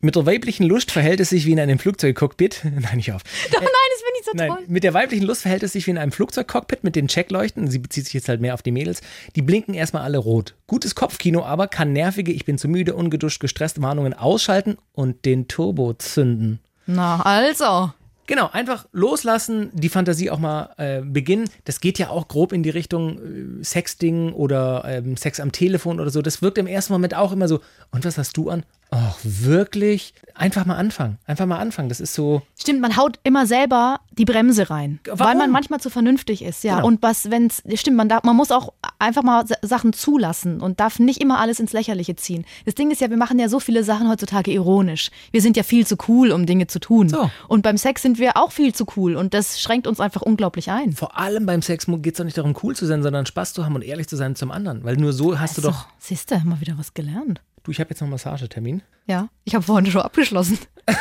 [0.00, 2.60] Mit der weiblichen Lust verhält es sich wie in einem Flugzeugcockpit.
[2.64, 3.22] Nein, nicht auf.
[3.50, 4.64] Doch, nein, das finde ich so Nein, toll.
[4.68, 7.68] mit der weiblichen Lust verhält es sich wie in einem Flugzeugcockpit mit den Checkleuchten.
[7.68, 9.00] Sie bezieht sich jetzt halt mehr auf die Mädels.
[9.34, 10.54] Die blinken erstmal alle rot.
[10.68, 15.48] Gutes Kopfkino aber kann nervige, ich bin zu müde, ungeduscht, gestresst Warnungen ausschalten und den
[15.48, 16.60] Turbo zünden.
[16.86, 17.92] Na, also.
[18.28, 21.48] Genau, einfach loslassen, die Fantasie auch mal äh, beginnen.
[21.64, 23.18] Das geht ja auch grob in die Richtung
[23.60, 26.20] äh, Sexting oder ähm, Sex am Telefon oder so.
[26.20, 27.60] Das wirkt im ersten Moment auch immer so.
[27.90, 28.64] Und was hast du an?
[28.90, 30.14] Ach, wirklich?
[30.34, 31.18] Einfach mal anfangen.
[31.26, 31.88] Einfach mal anfangen.
[31.88, 32.42] Das ist so.
[32.58, 35.38] Stimmt, man haut immer selber die Bremse rein, weil Warum?
[35.38, 36.76] man manchmal zu vernünftig ist, ja.
[36.76, 36.86] Genau.
[36.86, 40.80] Und was, wenn's, stimmt, man darf, man muss auch einfach mal Sa- Sachen zulassen und
[40.80, 42.44] darf nicht immer alles ins Lächerliche ziehen.
[42.64, 45.10] Das Ding ist ja, wir machen ja so viele Sachen heutzutage ironisch.
[45.32, 47.08] Wir sind ja viel zu cool, um Dinge zu tun.
[47.08, 47.30] So.
[47.48, 50.70] Und beim Sex sind wir auch viel zu cool und das schränkt uns einfach unglaublich
[50.70, 50.92] ein.
[50.92, 53.64] Vor allem beim Sex geht es doch nicht darum, cool zu sein, sondern Spaß zu
[53.64, 54.84] haben und ehrlich zu sein zum anderen.
[54.84, 55.86] Weil nur so hast du doch.
[55.98, 57.40] Siehst du, mal wieder was gelernt.
[57.62, 58.82] Du, ich habe jetzt noch einen Massagetermin.
[59.06, 60.58] Ja, ich habe vorhin schon abgeschlossen.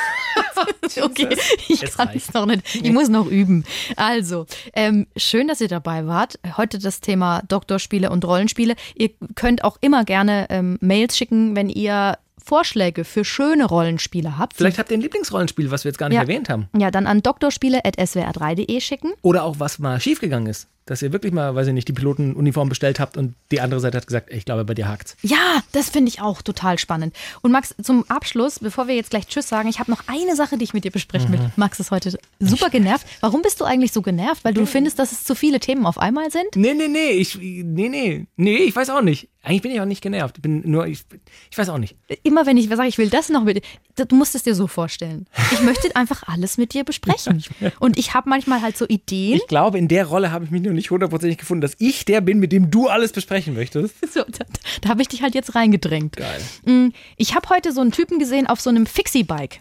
[1.01, 1.37] okay,
[1.67, 2.75] ich Es kann es noch nicht.
[2.75, 3.63] Ich muss noch üben.
[3.95, 6.39] Also, ähm, schön, dass ihr dabei wart.
[6.57, 8.75] Heute das Thema Doktorspiele und Rollenspiele.
[8.95, 14.55] Ihr könnt auch immer gerne ähm, Mails schicken, wenn ihr Vorschläge für schöne Rollenspiele habt.
[14.55, 16.21] Vielleicht habt ihr ein Lieblingsrollenspiel, was wir jetzt gar nicht Ja.
[16.21, 16.69] erwähnt haben.
[16.77, 19.13] ja, dann an doktorspiele.swr3.de schicken.
[19.21, 20.67] Oder auch was mal schiefgegangen ist.
[20.87, 23.97] Dass ihr wirklich mal, weiß ich nicht, die Pilotenuniform bestellt habt und die andere Seite
[23.97, 25.15] hat gesagt, ey, ich glaube, bei dir hakt's.
[25.21, 27.15] Ja, das finde ich auch total spannend.
[27.41, 30.57] Und Max, zum Abschluss, bevor wir jetzt gleich Tschüss sagen, ich habe noch eine Sache,
[30.57, 31.51] die ich mit dir besprechen will.
[31.57, 33.05] Max ist heute super genervt.
[33.19, 34.43] Warum bist du eigentlich so genervt?
[34.43, 36.55] Weil du findest, dass es zu viele Themen auf einmal sind?
[36.55, 39.29] Nee, nee, nee, ich, nee, nee, nee, ich weiß auch nicht.
[39.47, 40.37] Eigentlich bin ich auch nicht genervt.
[40.37, 41.05] Ich bin nur, ich,
[41.49, 41.95] ich weiß auch nicht.
[42.23, 43.63] Immer wenn ich sage, ich will das noch mit
[43.97, 45.25] dir, du musst es dir so vorstellen.
[45.53, 47.43] Ich möchte einfach alles mit dir besprechen.
[47.79, 49.37] Und ich habe manchmal halt so Ideen.
[49.37, 52.21] Ich glaube, in der Rolle habe ich mich noch nicht hundertprozentig gefunden, dass ich der
[52.21, 53.95] bin, mit dem du alles besprechen möchtest.
[54.13, 54.45] So, da
[54.81, 56.15] da habe ich dich halt jetzt reingedrängt.
[56.15, 56.41] Geil.
[56.65, 59.59] Mm, Ich habe heute so einen Typen gesehen auf so einem Fixie-Bike.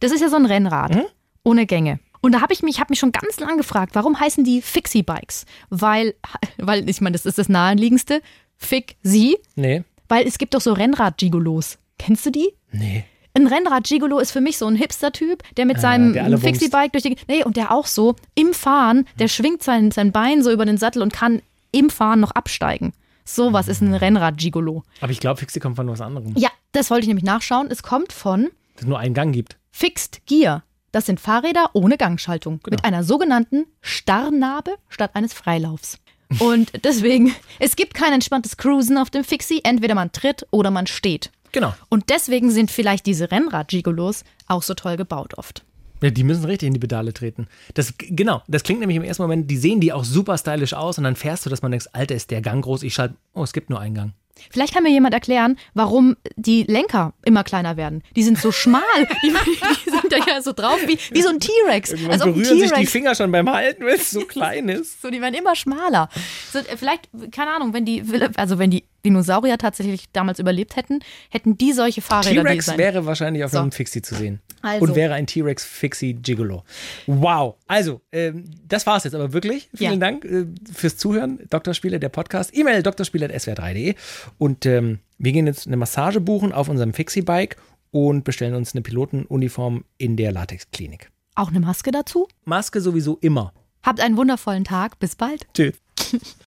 [0.00, 0.96] Das ist ja so ein Rennrad
[1.42, 1.98] ohne Gänge.
[2.22, 5.44] Und da habe ich mich, habe mich schon ganz lang gefragt, warum heißen die Fixie-Bikes?
[5.70, 6.14] Weil,
[6.58, 8.22] weil ich meine, das ist das naheliegendste.
[8.56, 11.78] Fick sie, Nee, weil es gibt doch so Rennrad-Gigolos.
[11.98, 12.52] Kennst du die?
[12.72, 13.04] nee.
[13.36, 16.38] Ein Rennrad-Gigolo ist für mich so ein Hipster-Typ, der mit Ah, seinem.
[16.38, 17.16] Fixie-Bike durch die.
[17.28, 20.78] Nee, und der auch so im Fahren, der schwingt sein, sein Bein so über den
[20.78, 22.94] Sattel und kann im Fahren noch absteigen.
[23.26, 24.84] Sowas ist ein Rennrad-Gigolo.
[25.02, 26.32] Aber ich glaube, Fixie kommt von was anderem.
[26.36, 27.68] Ja, das wollte ich nämlich nachschauen.
[27.70, 29.58] Es kommt von Dass es nur einen Gang gibt.
[29.70, 30.62] Fixed Gear.
[30.92, 35.98] Das sind Fahrräder ohne Gangschaltung mit einer sogenannten Starrnabe statt eines Freilaufs.
[36.38, 39.60] Und deswegen, es gibt kein entspanntes Cruisen auf dem Fixie.
[39.62, 41.30] Entweder man tritt oder man steht.
[41.56, 41.72] Genau.
[41.88, 45.64] Und deswegen sind vielleicht diese Rennrad-Gigolos auch so toll gebaut oft.
[46.02, 47.46] Ja, die müssen richtig in die Pedale treten.
[47.72, 50.98] Das, genau, das klingt nämlich im ersten Moment, die sehen die auch super stylisch aus
[50.98, 53.42] und dann fährst du, dass man denkt, Alter, ist der Gang groß, ich schalte, oh,
[53.42, 54.12] es gibt nur einen Gang.
[54.50, 58.02] Vielleicht kann mir jemand erklären, warum die Lenker immer kleiner werden.
[58.16, 58.82] Die sind so schmal.
[59.22, 61.92] Die, die sind da ja so drauf wie, wie so ein T-Rex.
[61.92, 64.68] Irgendwann Als ob ein berühren sich die Finger schon beim Halten, weil es so klein
[64.68, 65.00] ist.
[65.00, 66.10] So, die werden immer schmaler.
[66.52, 68.04] So, äh, vielleicht, keine Ahnung, wenn die,
[68.36, 70.98] also wenn die Dinosaurier tatsächlich damals überlebt hätten,
[71.30, 73.58] hätten die solche Fahrräder T-Rex wäre wahrscheinlich auf So.
[73.60, 74.40] einem Fixie zu sehen.
[74.62, 74.84] Also.
[74.84, 76.64] Und wäre ein T-Rex Fixie Gigolo.
[77.06, 77.54] Wow.
[77.68, 79.68] Also, ähm, das war's jetzt aber wirklich.
[79.74, 79.98] Vielen Ja.
[79.98, 81.38] Dank äh, fürs Zuhören.
[81.50, 82.50] Doktorspiele, der Podcast.
[82.56, 83.94] E-Mail doktorspiele.swr3.de.
[84.38, 87.56] Und ähm, wir gehen jetzt eine Massage buchen auf unserem Fixie-Bike
[87.92, 91.10] und bestellen uns eine Pilotenuniform in der Latexklinik.
[91.36, 92.26] Auch eine Maske dazu?
[92.44, 93.52] Maske sowieso immer.
[93.82, 94.98] Habt einen wundervollen Tag.
[94.98, 95.46] Bis bald.
[95.54, 95.74] Tschüss.